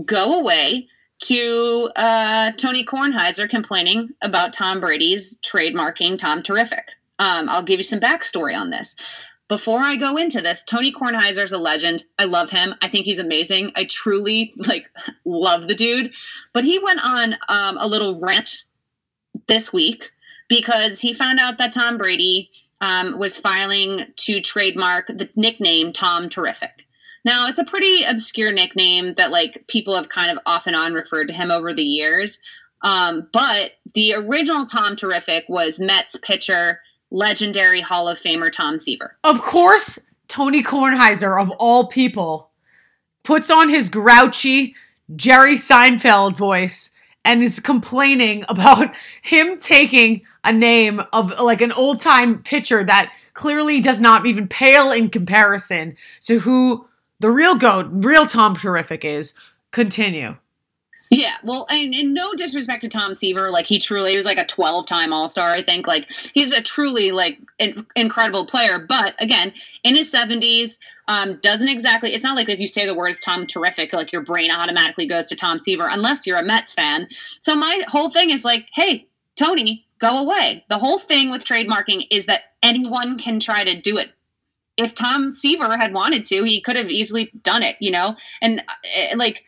go 0.07 0.41
away 0.41 0.89
to 1.25 1.91
uh, 1.97 2.53
Tony 2.53 2.85
Kornheiser 2.85 3.49
complaining 3.51 4.11
about 4.23 4.53
Tom 4.53 4.81
Brady's 4.81 5.39
trademarking 5.39 6.17
Tom 6.17 6.43
Terrific. 6.43 6.93
Um, 7.19 7.49
I'll 7.49 7.63
give 7.63 7.79
you 7.79 7.85
some 7.85 8.01
backstory 8.01 8.57
on 8.57 8.71
this. 8.71 8.97
Before 9.49 9.81
I 9.81 9.97
go 9.97 10.17
into 10.17 10.41
this, 10.41 10.65
Tony 10.65 10.93
Kornheiser 10.93 11.43
is 11.43 11.53
a 11.53 11.59
legend. 11.59 12.05
I 12.19 12.25
love 12.25 12.51
him. 12.51 12.75
I 12.81 12.89
think 12.89 13.05
he's 13.05 13.19
amazing. 13.19 13.73
I 13.77 13.85
truly 13.85 14.53
like 14.57 14.89
love 15.25 15.69
the 15.69 15.75
dude. 15.75 16.15
But 16.53 16.65
he 16.65 16.79
went 16.79 17.05
on 17.05 17.35
um, 17.49 17.77
a 17.79 17.87
little 17.87 18.19
rant 18.21 18.65
this 19.49 19.73
week 19.73 20.11
because 20.49 21.01
he 21.01 21.13
found 21.13 21.39
out 21.39 21.59
that 21.59 21.73
Tom 21.73 21.99
Brady 21.99 22.51
um, 22.83 23.17
was 23.19 23.39
filing 23.39 24.07
to 24.17 24.41
trademark 24.41 25.07
the 25.07 25.31
nickname 25.37 25.93
Tom 25.93 26.29
Terrific. 26.29 26.87
Now, 27.25 27.49
it's 27.49 27.61
a 27.61 27.65
pretty 27.65 28.03
obscure 28.03 28.53
nickname 28.53 29.15
that 29.15 29.31
like 29.31 29.65
people 29.69 29.95
have 29.95 30.09
kind 30.09 30.31
of 30.31 30.39
off 30.45 30.67
and 30.67 30.75
on 30.75 30.93
referred 30.93 31.29
to 31.29 31.35
him 31.35 31.53
over 31.53 31.73
the 31.73 31.85
years. 31.85 32.41
Um, 32.83 33.29
but 33.33 33.73
the 33.95 34.15
original 34.15 34.65
Tom 34.65 34.97
Terrific 34.97 35.45
was 35.49 35.79
Mets 35.79 36.17
pitcher, 36.17 36.81
legendary 37.13 37.81
Hall 37.81 38.09
of 38.09 38.19
Famer 38.19 38.51
Tom 38.51 38.81
Seaver. 38.81 39.17
Of 39.23 39.41
course, 39.41 40.01
Tony 40.27 40.65
Kornheiser, 40.65 41.41
of 41.41 41.51
all 41.59 41.87
people, 41.87 42.51
puts 43.23 43.51
on 43.51 43.69
his 43.69 43.89
grouchy 43.89 44.75
Jerry 45.15 45.55
Seinfeld 45.55 46.35
voice 46.35 46.91
and 47.25 47.41
is 47.45 47.61
complaining 47.61 48.45
about 48.49 48.93
him 49.23 49.59
taking 49.59 50.23
a 50.45 50.53
name 50.53 51.03
of 51.13 51.39
like 51.41 51.61
an 51.61 51.73
old 51.73 52.01
time 52.01 52.43
pitcher 52.43 52.85
that 52.85 53.13
clearly 53.35 53.81
does 53.81 54.01
not 54.01 54.27
even 54.27 54.49
pale 54.49 54.91
in 54.91 55.09
comparison 55.09 55.97
to 56.23 56.41
who 56.41 56.87
the 57.21 57.31
real 57.31 57.55
goat, 57.55 57.89
real 57.91 58.27
Tom 58.27 58.57
Terrific 58.57 59.05
is. 59.05 59.35
Continue. 59.71 60.37
Yeah, 61.11 61.35
well, 61.45 61.67
and, 61.71 61.95
and, 61.95 62.15
no 62.15 62.33
disrespect 62.33 62.81
to 62.83 62.89
Tom 62.89 63.15
Seaver, 63.15 63.51
like 63.51 63.67
he 63.67 63.79
truly 63.79 64.11
he 64.11 64.17
was 64.17 64.25
like 64.25 64.39
a 64.39 64.47
twelve-time 64.47 65.13
All-Star. 65.13 65.51
I 65.51 65.61
think 65.61 65.87
like 65.87 66.11
he's 66.11 66.53
a 66.53 66.63
truly 66.63 67.13
like 67.13 67.39
in, 67.59 67.87
incredible 67.95 68.47
player. 68.47 68.79
But 68.79 69.15
again, 69.19 69.53
in 69.85 69.95
his 69.95 70.11
seventies, 70.11 70.79
um, 71.09 71.39
doesn't 71.43 71.69
exactly. 71.69 72.15
It's 72.15 72.25
not 72.25 72.37
like 72.37 72.49
if 72.49 72.61
you 72.61 72.67
say 72.67 72.87
the 72.87 72.95
words 72.95 73.21
Tom 73.21 73.47
Terrific, 73.47 73.93
like 73.93 74.11
your 74.11 74.23
brain 74.23 74.51
automatically 74.51 75.07
goes 75.07 75.29
to 75.29 75.37
Tom 75.37 75.59
Seaver, 75.59 75.87
unless 75.87 76.27
you're 76.27 76.39
a 76.39 76.43
Mets 76.43 76.73
fan. 76.73 77.09
So 77.41 77.55
my 77.55 77.83
whole 77.89 78.11
thing 78.11 78.31
is 78.31 78.43
like, 78.43 78.69
hey, 78.73 79.07
Tony, 79.37 79.87
go 80.03 80.19
away. 80.19 80.65
The 80.69 80.79
whole 80.79 80.99
thing 80.99 81.31
with 81.31 81.45
trademarking 81.45 82.07
is 82.11 82.27
that 82.27 82.43
anyone 82.63 83.17
can 83.19 83.41
try 83.41 83.65
to 83.65 83.81
do 83.81 83.97
it 83.97 84.11
if 84.77 84.95
Tom 84.95 85.31
Seaver 85.31 85.77
had 85.77 85.93
wanted 85.93 86.25
to, 86.27 86.45
he 86.45 86.61
could 86.61 86.77
have 86.77 86.91
easily 86.91 87.31
done 87.43 87.63
it, 87.63 87.77
you 87.81 87.91
know? 87.91 88.17
And 88.41 88.61
uh, 88.61 89.17
like, 89.17 89.45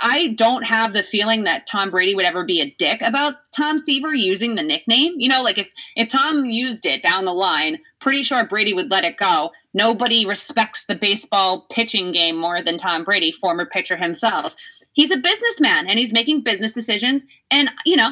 I 0.00 0.28
don't 0.28 0.64
have 0.64 0.92
the 0.92 1.02
feeling 1.02 1.44
that 1.44 1.66
Tom 1.66 1.90
Brady 1.90 2.14
would 2.14 2.24
ever 2.24 2.44
be 2.44 2.60
a 2.60 2.74
dick 2.76 3.00
about 3.02 3.34
Tom 3.54 3.78
Seaver 3.78 4.14
using 4.14 4.54
the 4.54 4.62
nickname. 4.62 5.14
You 5.16 5.28
know, 5.28 5.42
like 5.42 5.58
if 5.58 5.72
if 5.94 6.08
Tom 6.08 6.44
used 6.44 6.86
it 6.86 7.02
down 7.02 7.24
the 7.24 7.32
line, 7.32 7.78
pretty 8.00 8.22
sure 8.22 8.44
Brady 8.44 8.74
would 8.74 8.90
let 8.90 9.04
it 9.04 9.16
go. 9.16 9.52
Nobody 9.74 10.26
respects 10.26 10.86
the 10.86 10.96
baseball 10.96 11.66
pitching 11.70 12.10
game 12.10 12.36
more 12.36 12.60
than 12.62 12.76
Tom 12.76 13.04
Brady, 13.04 13.30
former 13.30 13.64
pitcher 13.64 13.96
himself. 13.96 14.56
He's 14.92 15.12
a 15.12 15.18
businessman 15.18 15.86
and 15.86 16.00
he's 16.00 16.12
making 16.12 16.40
business 16.40 16.72
decisions 16.72 17.24
and 17.50 17.70
you 17.84 17.96
know, 17.96 18.10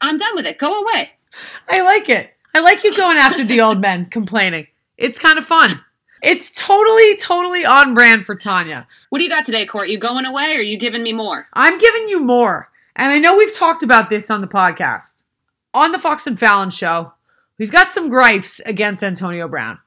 I'm 0.00 0.16
done 0.16 0.34
with 0.34 0.46
it. 0.46 0.58
Go 0.58 0.80
away. 0.80 1.10
I 1.68 1.82
like 1.82 2.08
it. 2.08 2.30
I 2.54 2.60
like 2.60 2.84
you 2.84 2.94
going 2.94 3.16
after 3.16 3.44
the 3.44 3.60
old 3.60 3.80
men 3.80 4.06
complaining. 4.06 4.66
It's 4.96 5.18
kind 5.18 5.38
of 5.38 5.44
fun. 5.44 5.82
It's 6.22 6.52
totally, 6.52 7.16
totally 7.16 7.64
on 7.64 7.94
brand 7.94 8.26
for 8.26 8.36
Tanya. 8.36 8.86
What 9.08 9.18
do 9.18 9.24
you 9.24 9.30
got 9.30 9.44
today, 9.44 9.66
Court? 9.66 9.88
You 9.88 9.98
going 9.98 10.24
away 10.24 10.54
or 10.54 10.60
are 10.60 10.62
you 10.62 10.78
giving 10.78 11.02
me 11.02 11.12
more? 11.12 11.48
I'm 11.54 11.78
giving 11.78 12.08
you 12.08 12.20
more. 12.20 12.70
And 12.94 13.10
I 13.10 13.18
know 13.18 13.36
we've 13.36 13.54
talked 13.54 13.82
about 13.82 14.10
this 14.10 14.30
on 14.30 14.40
the 14.40 14.46
podcast. 14.46 15.24
On 15.74 15.90
the 15.90 15.98
Fox 15.98 16.26
and 16.26 16.38
Fallon 16.38 16.70
show, 16.70 17.14
we've 17.58 17.72
got 17.72 17.90
some 17.90 18.08
gripes 18.08 18.60
against 18.60 19.02
Antonio 19.02 19.48
Brown. 19.48 19.78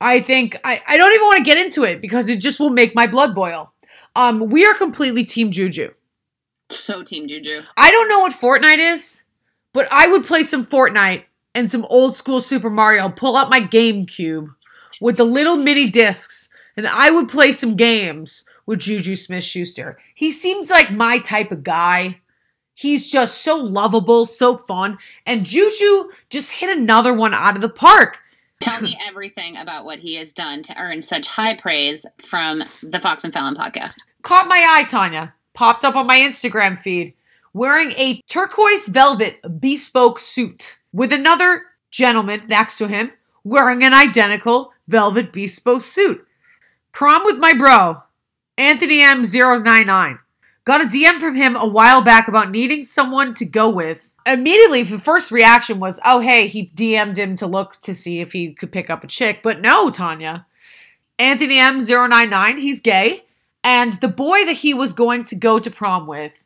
I 0.00 0.20
think 0.20 0.58
I, 0.64 0.80
I 0.86 0.96
don't 0.96 1.12
even 1.12 1.26
want 1.26 1.38
to 1.38 1.44
get 1.44 1.58
into 1.58 1.84
it 1.84 2.00
because 2.00 2.28
it 2.28 2.40
just 2.40 2.58
will 2.58 2.70
make 2.70 2.94
my 2.94 3.06
blood 3.06 3.34
boil. 3.34 3.72
Um, 4.16 4.48
we 4.48 4.64
are 4.64 4.74
completely 4.74 5.24
Team 5.24 5.50
Juju. 5.50 5.92
So 6.70 7.02
Team 7.02 7.28
Juju. 7.28 7.62
I 7.76 7.90
don't 7.90 8.08
know 8.08 8.20
what 8.20 8.32
Fortnite 8.32 8.78
is, 8.78 9.24
but 9.78 9.86
I 9.92 10.08
would 10.08 10.26
play 10.26 10.42
some 10.42 10.66
Fortnite 10.66 11.22
and 11.54 11.70
some 11.70 11.86
old 11.88 12.16
school 12.16 12.40
Super 12.40 12.68
Mario, 12.68 13.08
pull 13.08 13.36
out 13.36 13.48
my 13.48 13.60
GameCube 13.60 14.48
with 15.00 15.16
the 15.16 15.22
little 15.22 15.56
mini 15.56 15.88
discs, 15.88 16.48
and 16.76 16.84
I 16.84 17.12
would 17.12 17.28
play 17.28 17.52
some 17.52 17.76
games 17.76 18.42
with 18.66 18.80
Juju 18.80 19.14
Smith 19.14 19.44
Schuster. 19.44 19.96
He 20.16 20.32
seems 20.32 20.68
like 20.68 20.90
my 20.90 21.20
type 21.20 21.52
of 21.52 21.62
guy. 21.62 22.18
He's 22.74 23.08
just 23.08 23.44
so 23.44 23.56
lovable, 23.56 24.26
so 24.26 24.56
fun. 24.56 24.98
And 25.24 25.46
Juju 25.46 26.10
just 26.28 26.54
hit 26.54 26.76
another 26.76 27.14
one 27.14 27.32
out 27.32 27.54
of 27.54 27.62
the 27.62 27.68
park. 27.68 28.18
Tell 28.58 28.82
me 28.82 28.98
everything 29.06 29.56
about 29.56 29.84
what 29.84 30.00
he 30.00 30.16
has 30.16 30.32
done 30.32 30.64
to 30.64 30.76
earn 30.76 31.02
such 31.02 31.28
high 31.28 31.54
praise 31.54 32.04
from 32.20 32.64
the 32.82 32.98
Fox 32.98 33.22
and 33.22 33.32
Fallon 33.32 33.54
podcast. 33.54 33.94
Caught 34.22 34.48
my 34.48 34.66
eye, 34.68 34.82
Tanya. 34.82 35.34
Popped 35.54 35.84
up 35.84 35.94
on 35.94 36.08
my 36.08 36.18
Instagram 36.18 36.76
feed 36.76 37.14
wearing 37.52 37.92
a 37.92 38.20
turquoise 38.28 38.86
velvet 38.86 39.60
bespoke 39.60 40.18
suit 40.18 40.78
with 40.92 41.12
another 41.12 41.62
gentleman 41.90 42.42
next 42.48 42.78
to 42.78 42.88
him 42.88 43.12
wearing 43.44 43.82
an 43.82 43.94
identical 43.94 44.72
velvet 44.86 45.32
bespoke 45.32 45.82
suit. 45.82 46.26
Prom 46.92 47.24
with 47.24 47.38
my 47.38 47.52
bro, 47.52 48.02
Anthony 48.56 48.98
M099. 48.98 50.18
Got 50.64 50.82
a 50.82 50.84
DM 50.84 51.18
from 51.18 51.36
him 51.36 51.56
a 51.56 51.66
while 51.66 52.02
back 52.02 52.28
about 52.28 52.50
needing 52.50 52.82
someone 52.82 53.32
to 53.34 53.44
go 53.44 53.68
with. 53.68 54.10
Immediately, 54.26 54.82
the 54.82 54.98
first 54.98 55.30
reaction 55.30 55.80
was, 55.80 55.98
oh, 56.04 56.20
hey, 56.20 56.48
he 56.48 56.70
DM'd 56.74 57.16
him 57.16 57.36
to 57.36 57.46
look 57.46 57.80
to 57.80 57.94
see 57.94 58.20
if 58.20 58.32
he 58.32 58.52
could 58.52 58.70
pick 58.70 58.90
up 58.90 59.02
a 59.02 59.06
chick. 59.06 59.40
But 59.42 59.62
no, 59.62 59.90
Tanya. 59.90 60.46
Anthony 61.18 61.56
M099, 61.56 62.58
he's 62.60 62.82
gay. 62.82 63.24
And 63.64 63.94
the 63.94 64.08
boy 64.08 64.44
that 64.44 64.58
he 64.58 64.74
was 64.74 64.92
going 64.92 65.24
to 65.24 65.36
go 65.36 65.58
to 65.58 65.70
prom 65.70 66.06
with 66.06 66.44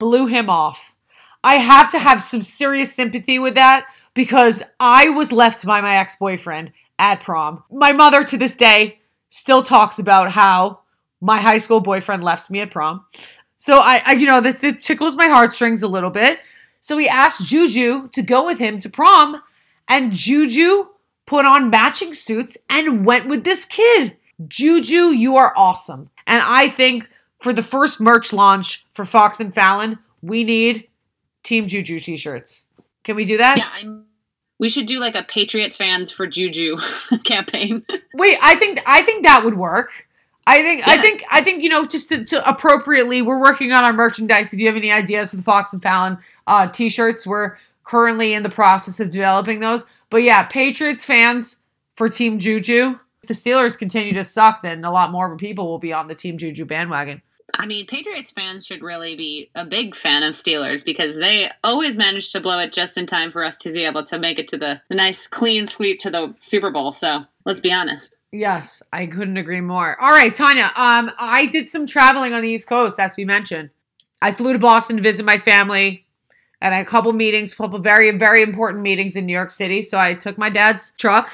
blew 0.00 0.26
him 0.26 0.50
off. 0.50 0.96
I 1.44 1.56
have 1.56 1.92
to 1.92 2.00
have 2.00 2.20
some 2.20 2.42
serious 2.42 2.92
sympathy 2.92 3.38
with 3.38 3.54
that 3.54 3.86
because 4.14 4.64
I 4.80 5.10
was 5.10 5.30
left 5.30 5.64
by 5.64 5.80
my 5.80 5.96
ex 5.96 6.16
boyfriend 6.16 6.72
at 6.98 7.20
prom. 7.20 7.62
My 7.70 7.92
mother 7.92 8.24
to 8.24 8.36
this 8.36 8.56
day 8.56 8.98
still 9.28 9.62
talks 9.62 10.00
about 10.00 10.32
how 10.32 10.80
my 11.20 11.38
high 11.38 11.58
school 11.58 11.80
boyfriend 11.80 12.24
left 12.24 12.50
me 12.50 12.60
at 12.60 12.72
prom. 12.72 13.04
So 13.56 13.76
I, 13.76 14.02
I 14.04 14.12
you 14.14 14.26
know, 14.26 14.40
this 14.40 14.64
it 14.64 14.80
tickles 14.80 15.14
my 15.14 15.28
heartstrings 15.28 15.82
a 15.82 15.88
little 15.88 16.10
bit. 16.10 16.40
So 16.80 16.98
he 16.98 17.08
asked 17.08 17.44
Juju 17.44 18.08
to 18.08 18.22
go 18.22 18.44
with 18.44 18.58
him 18.58 18.78
to 18.78 18.88
prom, 18.88 19.42
and 19.86 20.12
Juju 20.12 20.86
put 21.26 21.44
on 21.44 21.70
matching 21.70 22.14
suits 22.14 22.56
and 22.70 23.04
went 23.04 23.28
with 23.28 23.44
this 23.44 23.66
kid. 23.66 24.16
Juju, 24.48 25.08
you 25.08 25.36
are 25.36 25.52
awesome. 25.56 26.08
And 26.26 26.42
I 26.42 26.68
think 26.70 27.08
for 27.40 27.52
the 27.52 27.62
first 27.62 28.00
merch 28.00 28.32
launch 28.32 28.86
for 28.92 29.04
Fox 29.04 29.40
and 29.40 29.52
Fallon, 29.52 29.98
we 30.22 30.44
need 30.44 30.88
Team 31.42 31.66
Juju 31.66 31.98
t-shirts. 31.98 32.66
Can 33.02 33.16
we 33.16 33.24
do 33.24 33.38
that? 33.38 33.58
Yeah, 33.58 33.68
I'm, 33.72 34.04
we 34.58 34.68
should 34.68 34.86
do 34.86 35.00
like 35.00 35.14
a 35.14 35.22
Patriots 35.22 35.74
fans 35.74 36.10
for 36.10 36.26
Juju 36.26 36.76
campaign. 37.24 37.84
Wait, 38.14 38.38
I 38.42 38.54
think 38.56 38.82
I 38.86 39.02
think 39.02 39.24
that 39.24 39.44
would 39.44 39.56
work. 39.56 40.06
I 40.46 40.62
think 40.62 40.86
yeah. 40.86 40.92
I 40.92 40.98
think 40.98 41.24
I 41.30 41.42
think 41.42 41.62
you 41.62 41.70
know 41.70 41.86
just 41.86 42.10
to, 42.10 42.24
to, 42.24 42.48
appropriately, 42.48 43.22
we're 43.22 43.40
working 43.40 43.72
on 43.72 43.84
our 43.84 43.92
merchandise. 43.92 44.52
If 44.52 44.58
you 44.58 44.66
have 44.66 44.76
any 44.76 44.92
ideas 44.92 45.30
for 45.30 45.36
the 45.36 45.42
Fox 45.42 45.72
and 45.72 45.82
Fallon 45.82 46.18
uh, 46.46 46.68
t-shirts, 46.68 47.26
we're 47.26 47.56
currently 47.84 48.34
in 48.34 48.42
the 48.42 48.50
process 48.50 49.00
of 49.00 49.10
developing 49.10 49.60
those. 49.60 49.86
But 50.10 50.18
yeah, 50.18 50.42
Patriots 50.42 51.04
fans 51.04 51.56
for 51.96 52.08
Team 52.08 52.38
Juju. 52.38 52.98
If 53.22 53.28
the 53.28 53.34
Steelers 53.34 53.78
continue 53.78 54.12
to 54.12 54.24
suck, 54.24 54.62
then 54.62 54.84
a 54.84 54.90
lot 54.90 55.10
more 55.10 55.36
people 55.36 55.68
will 55.68 55.78
be 55.78 55.92
on 55.92 56.08
the 56.08 56.14
Team 56.14 56.36
Juju 56.36 56.64
bandwagon. 56.64 57.22
I 57.58 57.66
mean, 57.66 57.86
Patriots 57.86 58.30
fans 58.30 58.66
should 58.66 58.82
really 58.82 59.16
be 59.16 59.50
a 59.54 59.64
big 59.64 59.94
fan 59.94 60.22
of 60.22 60.34
Steelers 60.34 60.84
because 60.84 61.16
they 61.16 61.50
always 61.64 61.96
manage 61.96 62.30
to 62.32 62.40
blow 62.40 62.58
it 62.58 62.72
just 62.72 62.96
in 62.96 63.06
time 63.06 63.30
for 63.30 63.44
us 63.44 63.56
to 63.58 63.72
be 63.72 63.84
able 63.84 64.02
to 64.04 64.18
make 64.18 64.38
it 64.38 64.48
to 64.48 64.56
the, 64.56 64.80
nice 64.90 65.26
clean 65.26 65.66
sweep 65.66 65.98
to 66.00 66.10
the 66.10 66.34
Super 66.38 66.70
Bowl. 66.70 66.92
So 66.92 67.24
let's 67.44 67.60
be 67.60 67.72
honest. 67.72 68.18
Yes, 68.32 68.82
I 68.92 69.06
couldn't 69.06 69.36
agree 69.36 69.60
more. 69.60 70.00
All 70.00 70.10
right, 70.10 70.32
Tanya. 70.32 70.70
Um, 70.76 71.10
I 71.18 71.48
did 71.50 71.68
some 71.68 71.86
traveling 71.86 72.32
on 72.32 72.42
the 72.42 72.48
East 72.48 72.68
Coast, 72.68 73.00
as 73.00 73.16
we 73.16 73.24
mentioned. 73.24 73.70
I 74.22 74.32
flew 74.32 74.52
to 74.52 74.58
Boston 74.58 74.96
to 74.96 75.02
visit 75.02 75.24
my 75.24 75.38
family 75.38 76.06
and 76.60 76.74
a 76.74 76.84
couple 76.84 77.12
meetings, 77.12 77.54
a 77.54 77.56
couple 77.56 77.78
very, 77.78 78.10
very 78.16 78.42
important 78.42 78.82
meetings 78.82 79.16
in 79.16 79.26
New 79.26 79.32
York 79.32 79.50
City. 79.50 79.82
So 79.82 79.98
I 79.98 80.14
took 80.14 80.36
my 80.36 80.50
dad's 80.50 80.92
truck. 80.92 81.30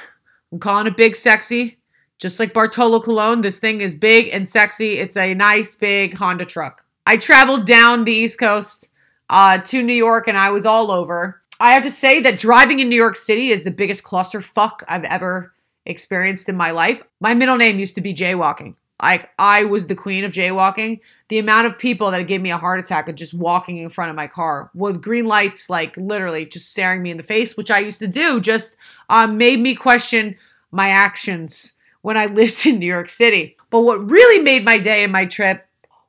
I'm 0.52 0.58
calling 0.58 0.86
it 0.86 0.96
Big 0.96 1.16
Sexy. 1.16 1.78
Just 2.18 2.40
like 2.40 2.54
Bartolo 2.54 3.00
Colon, 3.00 3.42
this 3.42 3.58
thing 3.58 3.80
is 3.80 3.94
big 3.94 4.28
and 4.32 4.48
sexy. 4.48 4.98
It's 4.98 5.16
a 5.16 5.34
nice 5.34 5.74
big 5.74 6.14
Honda 6.16 6.46
truck. 6.46 6.84
I 7.06 7.16
traveled 7.16 7.66
down 7.66 8.04
the 8.04 8.12
East 8.12 8.38
Coast 8.38 8.90
uh, 9.28 9.58
to 9.58 9.82
New 9.82 9.92
York 9.92 10.26
and 10.26 10.38
I 10.38 10.50
was 10.50 10.64
all 10.64 10.90
over. 10.90 11.42
I 11.60 11.72
have 11.72 11.82
to 11.82 11.90
say 11.90 12.20
that 12.20 12.38
driving 12.38 12.80
in 12.80 12.88
New 12.88 12.96
York 12.96 13.16
City 13.16 13.48
is 13.48 13.64
the 13.64 13.70
biggest 13.70 14.02
clusterfuck 14.02 14.82
I've 14.88 15.04
ever 15.04 15.52
experienced 15.84 16.48
in 16.48 16.56
my 16.56 16.70
life. 16.70 17.02
My 17.20 17.34
middle 17.34 17.56
name 17.56 17.78
used 17.78 17.94
to 17.94 18.00
be 18.00 18.14
jaywalking. 18.14 18.76
Like 19.02 19.28
I 19.38 19.64
was 19.64 19.86
the 19.86 19.94
queen 19.94 20.24
of 20.24 20.32
jaywalking. 20.32 21.00
The 21.28 21.38
amount 21.38 21.66
of 21.66 21.78
people 21.78 22.10
that 22.10 22.26
gave 22.26 22.40
me 22.40 22.50
a 22.50 22.56
heart 22.56 22.80
attack 22.80 23.08
of 23.08 23.14
just 23.14 23.34
walking 23.34 23.76
in 23.76 23.90
front 23.90 24.10
of 24.10 24.16
my 24.16 24.26
car 24.26 24.70
with 24.74 25.02
green 25.02 25.26
lights, 25.26 25.68
like 25.68 25.96
literally 25.98 26.46
just 26.46 26.70
staring 26.70 27.02
me 27.02 27.10
in 27.10 27.18
the 27.18 27.22
face, 27.22 27.56
which 27.56 27.70
I 27.70 27.78
used 27.78 27.98
to 27.98 28.08
do, 28.08 28.40
just 28.40 28.76
um, 29.10 29.36
made 29.36 29.60
me 29.60 29.74
question 29.74 30.36
my 30.70 30.88
actions 30.88 31.74
when 32.06 32.16
I 32.16 32.26
lived 32.40 32.64
in 32.64 32.78
New 32.78 32.86
York 32.86 33.08
City. 33.08 33.56
But 33.68 33.80
what 33.80 34.08
really 34.08 34.40
made 34.40 34.64
my 34.64 34.78
day 34.78 35.02
and 35.02 35.12
my 35.12 35.26
trip 35.26 35.66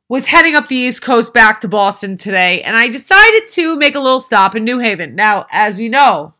was 0.07 0.27
heading 0.27 0.53
up 0.53 0.67
the 0.67 0.75
East 0.75 1.01
Coast 1.01 1.33
back 1.33 1.59
to 1.61 1.67
Boston 1.67 2.17
today, 2.17 2.61
and 2.61 2.77
I 2.77 2.87
decided 2.87 3.47
to 3.53 3.75
make 3.75 3.95
a 3.95 3.99
little 3.99 4.19
stop 4.19 4.55
in 4.55 4.63
New 4.63 4.77
Haven. 4.77 5.15
Now, 5.15 5.47
as 5.51 5.79
we 5.79 5.89
know, 5.89 6.35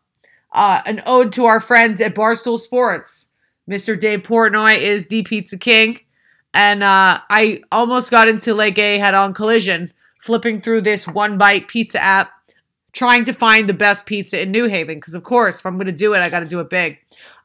uh, 0.52 0.82
an 0.86 1.02
ode 1.08 1.34
to 1.34 1.46
our 1.46 1.60
friends 1.60 2.00
at 2.00 2.14
Barstool 2.14 2.60
Sports. 2.60 3.32
Mr. 3.68 4.00
Dave 4.00 4.22
Portnoy 4.22 4.78
is 4.78 5.08
the 5.08 5.24
pizza 5.24 5.58
king, 5.58 6.02
and 6.54 6.84
uh, 6.84 7.20
I 7.28 7.62
almost 7.72 8.12
got 8.12 8.28
into 8.28 8.54
like 8.54 8.78
a 8.78 9.00
head-on 9.00 9.34
collision 9.34 9.92
flipping 10.22 10.62
through 10.62 10.82
this 10.82 11.08
one 11.08 11.40
bite 11.40 11.68
pizza 11.68 12.02
app, 12.02 12.32
trying 12.94 13.24
to 13.24 13.34
find 13.34 13.68
the 13.68 13.74
best 13.74 14.06
pizza 14.06 14.40
in 14.40 14.52
New 14.52 14.68
Haven. 14.68 14.98
Because 14.98 15.16
of 15.16 15.24
course, 15.24 15.60
if 15.60 15.66
I'm 15.66 15.78
going 15.78 15.88
to 15.88 15.92
do 15.92 16.14
it, 16.14 16.20
I 16.20 16.30
got 16.30 16.42
to 16.42 16.48
do 16.48 16.60
it 16.60 16.70
big. 16.70 17.00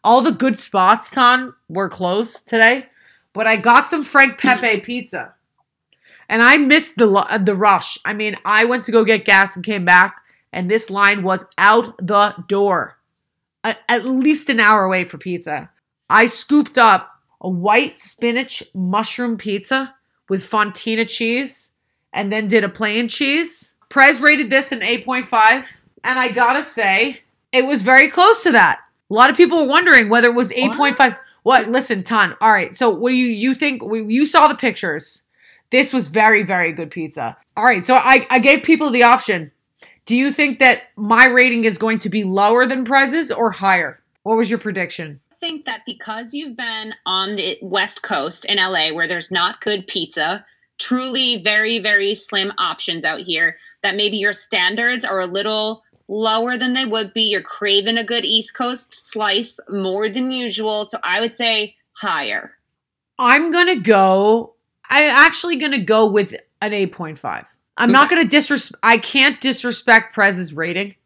All 0.05 0.21
the 0.21 0.33
good 0.33 0.59
spots, 0.59 1.11
Ton, 1.11 1.55
were 1.69 1.89
closed 1.89 2.49
today, 2.49 2.87
but 3.33 3.47
I 3.47 3.57
got 3.57 3.89
some 3.89 4.05
Frank 4.05 4.39
Pepe 4.39 4.81
pizza. 4.85 5.35
And 6.29 6.43
I 6.43 6.57
missed 6.57 6.97
the 6.97 7.41
the 7.45 7.55
rush. 7.55 7.99
I 8.05 8.13
mean, 8.15 8.37
I 8.45 8.65
went 8.65 8.85
to 8.85 8.93
go 8.93 9.05
get 9.05 9.25
gas 9.25 9.55
and 9.55 9.65
came 9.65 9.85
back, 9.85 10.23
and 10.53 10.71
this 10.71 10.89
line 10.91 11.23
was 11.23 11.47
out 11.59 11.97
the 11.99 12.35
door. 12.49 12.97
at 13.65 14.05
least 14.05 14.49
an 14.49 14.59
hour 14.59 14.85
away 14.85 15.05
for 15.05 15.19
pizza. 15.19 15.71
I 16.09 16.27
scooped 16.27 16.77
up 16.79 17.11
a 17.41 17.49
white 17.49 17.99
spinach 17.99 18.63
mushroom 18.75 19.37
pizza 19.37 19.95
with 20.29 20.49
fontina 20.49 21.09
cheese 21.09 21.73
and 22.13 22.33
then 22.33 22.47
did 22.47 22.65
a 22.65 22.69
plain 22.69 23.09
cheese. 23.09 23.75
Prez 23.89 24.21
rated 24.21 24.51
this 24.51 24.73
an 24.73 24.81
8.5, 24.81 25.79
and 26.05 26.19
I 26.19 26.29
gotta 26.29 26.63
say, 26.63 27.21
it 27.53 27.67
was 27.67 27.83
very 27.83 28.09
close 28.09 28.43
to 28.45 28.53
that. 28.53 28.81
A 29.13 29.15
lot 29.15 29.29
of 29.29 29.37
people 29.37 29.59
were 29.59 29.69
wondering 29.69 30.09
whether 30.09 30.29
it 30.29 30.35
was 30.35 30.51
8.5. 30.51 31.19
What? 31.43 31.69
Listen, 31.69 32.03
ton. 32.03 32.35
All 32.41 32.51
right. 32.51 32.75
So, 32.75 32.89
what 32.89 33.11
do 33.11 33.15
you 33.15 33.27
you 33.27 33.55
think? 33.55 33.83
You 33.83 34.25
saw 34.25 34.49
the 34.49 34.55
pictures. 34.55 35.25
This 35.71 35.93
was 35.93 36.09
very 36.09 36.43
very 36.43 36.73
good 36.73 36.91
pizza. 36.91 37.37
All 37.57 37.65
right. 37.65 37.85
So 37.85 37.97
I 37.97 38.27
I 38.31 38.39
gave 38.39 38.63
people 38.63 38.91
the 38.91 39.03
option. 39.03 39.53
Do 40.07 40.17
you 40.17 40.33
think 40.33 40.61
that 40.61 40.85
my 40.97 41.27
rating 41.27 41.65
is 41.65 41.77
going 41.79 41.99
to 41.99 42.09
be 42.09 42.25
lower 42.25 42.67
than 42.67 42.85
Prez's 42.85 43.31
or 43.31 43.51
higher? 43.51 44.01
What 44.23 44.37
was 44.37 44.49
your 44.49 44.59
prediction? 44.59 45.21
I 45.31 45.35
think 45.37 45.67
that 45.67 45.83
because 45.85 46.33
you've 46.33 46.57
been 46.57 46.95
on 47.05 47.37
the 47.37 47.59
West 47.61 48.03
Coast 48.03 48.45
in 48.47 48.57
LA 48.57 48.93
where 48.93 49.07
there's 49.07 49.31
not 49.31 49.61
good 49.61 49.87
pizza, 49.87 50.47
truly 50.79 51.43
very, 51.43 51.79
very 51.79 52.15
slim 52.15 52.53
options 52.59 53.05
out 53.05 53.21
here, 53.21 53.57
that 53.83 53.97
maybe 53.97 54.17
your 54.17 54.33
standards 54.33 55.05
are 55.05 55.21
a 55.21 55.27
little 55.27 55.83
lower 56.13 56.59
than 56.59 56.75
they 56.75 56.85
would 56.85 57.13
be. 57.13 57.23
You're 57.23 57.41
craving 57.41 57.97
a 57.97 58.05
good 58.05 58.25
East 58.25 58.55
Coast 58.55 58.95
slice 58.95 59.59
more 59.69 60.09
than 60.09 60.31
usual. 60.31 60.85
So 60.85 60.99
I 61.03 61.21
would 61.21 61.35
say 61.35 61.77
higher. 61.95 62.53
I'm 63.19 63.51
gonna 63.51 63.81
go. 63.81 64.55
I'm 64.91 65.09
actually 65.09 65.57
gonna 65.57 65.79
go 65.79 66.07
with 66.07 66.35
an 66.61 66.73
8.5. 66.73 67.47
I'm 67.79 67.91
not 67.91 68.11
gonna 68.11 68.25
disrespect. 68.25 68.79
I 68.83 68.99
can't 68.99 69.41
disrespect 69.41 70.15
Prez's 70.15 70.53
rating. 70.53 70.97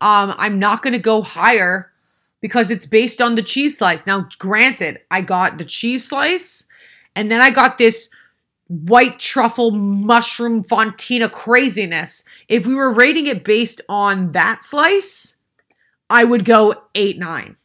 Um, 0.00 0.34
I'm 0.38 0.58
not 0.58 0.82
gonna 0.82 0.98
go 0.98 1.22
higher 1.22 1.92
because 2.40 2.70
it's 2.70 2.86
based 2.86 3.20
on 3.20 3.34
the 3.34 3.42
cheese 3.42 3.78
slice. 3.78 4.06
Now, 4.06 4.28
granted, 4.38 5.00
I 5.10 5.20
got 5.20 5.58
the 5.58 5.64
cheese 5.64 6.08
slice, 6.08 6.66
and 7.14 7.30
then 7.30 7.40
I 7.40 7.50
got 7.50 7.76
this 7.76 8.08
white 8.68 9.18
truffle 9.18 9.72
mushroom 9.72 10.62
fontina 10.62 11.30
craziness. 11.30 12.22
If 12.48 12.66
we 12.66 12.74
were 12.74 12.92
rating 12.92 13.26
it 13.26 13.44
based 13.44 13.80
on 13.88 14.32
that 14.32 14.62
slice, 14.62 15.36
I 16.08 16.24
would 16.24 16.44
go 16.44 16.74
eight 16.94 17.18
nine. 17.18 17.56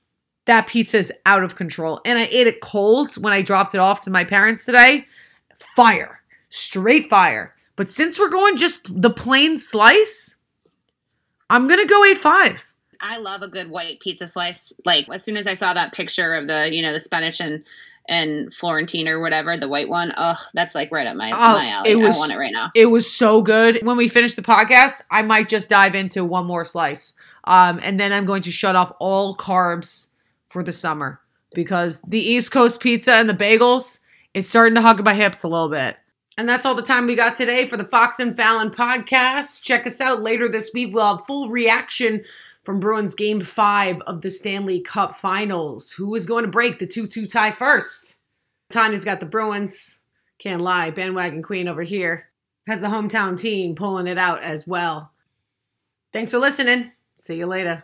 That 0.46 0.68
pizza 0.68 0.98
is 0.98 1.14
out 1.26 1.44
of 1.44 1.56
control. 1.56 2.02
And 2.06 2.20
I 2.20 2.26
ate 2.26 2.48
it 2.48 2.60
cold 2.60 3.16
when 3.16 3.32
I 3.32 3.42
dropped 3.42 3.74
it 3.74 3.80
off 3.80 4.02
to 4.02 4.12
my 4.12 4.26
parents 4.26 4.66
today. 4.66 5.08
Fire. 5.58 6.22
Straight 6.50 7.10
fire. 7.10 7.56
But 7.76 7.90
since 7.90 8.20
we're 8.20 8.30
going 8.30 8.58
just 8.58 9.02
the 9.02 9.10
plain 9.10 9.58
slice, 9.58 10.36
I'm 11.50 11.68
going 11.68 11.80
to 11.80 11.88
go 11.88 12.04
8 12.04 12.18
5. 12.18 12.72
I 13.00 13.18
love 13.18 13.42
a 13.42 13.48
good 13.48 13.70
white 13.70 14.00
pizza 14.00 14.28
slice. 14.28 14.74
Like 14.86 15.08
as 15.10 15.24
soon 15.24 15.38
as 15.38 15.48
I 15.48 15.54
saw 15.54 15.74
that 15.74 15.94
picture 15.94 16.34
of 16.34 16.48
the, 16.48 16.70
you 16.74 16.82
know, 16.82 16.94
the 16.94 17.00
Spanish 17.00 17.40
and 17.40 17.64
and 18.08 18.54
Florentine 18.54 19.08
or 19.08 19.20
whatever, 19.20 19.56
the 19.58 19.68
white 19.70 19.88
one, 19.90 20.12
ugh, 20.16 20.38
that's 20.54 20.76
like 20.76 20.92
right 20.92 21.08
up 21.08 21.16
my, 21.16 21.32
Oh, 21.32 21.36
my 21.38 21.70
alley. 21.70 21.92
it 21.92 21.96
was- 21.96 22.16
I 22.16 22.20
want 22.20 22.32
it 22.34 22.38
right 22.38 22.52
now. 22.54 22.72
It 22.76 22.88
was 22.88 23.12
so 23.12 23.42
good. 23.42 23.80
When 23.84 23.98
we 23.98 24.08
finish 24.08 24.36
the 24.36 24.42
podcast, 24.42 25.04
I 25.10 25.22
might 25.22 25.48
just 25.50 25.70
dive 25.70 25.96
into 25.96 26.26
one 26.26 26.46
more 26.46 26.66
slice. 26.66 27.14
Um, 27.46 27.80
and 27.84 28.00
then 28.00 28.12
I'm 28.14 28.26
going 28.26 28.42
to 28.44 28.52
shut 28.52 28.76
off 28.76 28.92
all 29.00 29.36
carbs 29.36 30.10
for 30.50 30.64
the 30.64 30.72
summer 30.72 31.20
because 31.54 32.02
the 32.02 32.20
East 32.20 32.52
Coast 32.52 32.80
pizza 32.80 33.14
and 33.14 33.30
the 33.30 33.34
bagels, 33.34 34.00
it's 34.34 34.50
starting 34.50 34.76
to 34.76 34.82
hug 34.82 35.04
my 35.04 35.14
hips 35.14 35.44
a 35.44 35.48
little 35.48 35.70
bit. 35.70 35.98
And 36.38 36.50
that's 36.50 36.66
all 36.66 36.74
the 36.74 36.82
time 36.82 37.06
we 37.06 37.16
got 37.16 37.36
today 37.36 37.68
for 37.68 37.78
the 37.78 37.84
Fox 37.86 38.20
and 38.20 38.36
Fallon 38.36 38.72
podcast. 38.72 39.62
Check 39.62 39.86
us 39.86 40.02
out 40.02 40.22
later 40.24 40.50
this 40.50 40.72
week. 40.74 40.94
We'll 40.94 41.18
have 41.18 41.26
full 41.28 41.50
reaction 41.50 42.24
from 42.64 42.80
Bruins 42.80 43.16
game 43.16 43.42
five 43.42 44.02
of 44.02 44.22
the 44.22 44.32
Stanley 44.32 44.80
Cup 44.80 45.16
finals. 45.16 45.92
Who 45.92 46.16
is 46.16 46.26
going 46.26 46.44
to 46.44 46.50
break 46.50 46.80
the 46.80 46.88
2 46.88 47.08
2 47.08 47.28
tie 47.28 47.52
first? 47.52 48.18
Tanya's 48.70 49.06
got 49.06 49.20
the 49.20 49.26
Bruins. 49.26 50.00
Can't 50.40 50.62
lie. 50.62 50.90
Bandwagon 50.90 51.44
Queen 51.44 51.68
over 51.68 51.84
here 51.84 52.30
has 52.68 52.82
the 52.82 52.88
hometown 52.88 53.40
team 53.40 53.76
pulling 53.76 54.08
it 54.08 54.18
out 54.18 54.42
as 54.42 54.66
well. 54.66 55.12
Thanks 56.12 56.32
for 56.32 56.38
listening. 56.38 56.92
See 57.18 57.36
you 57.36 57.46
later. 57.46 57.84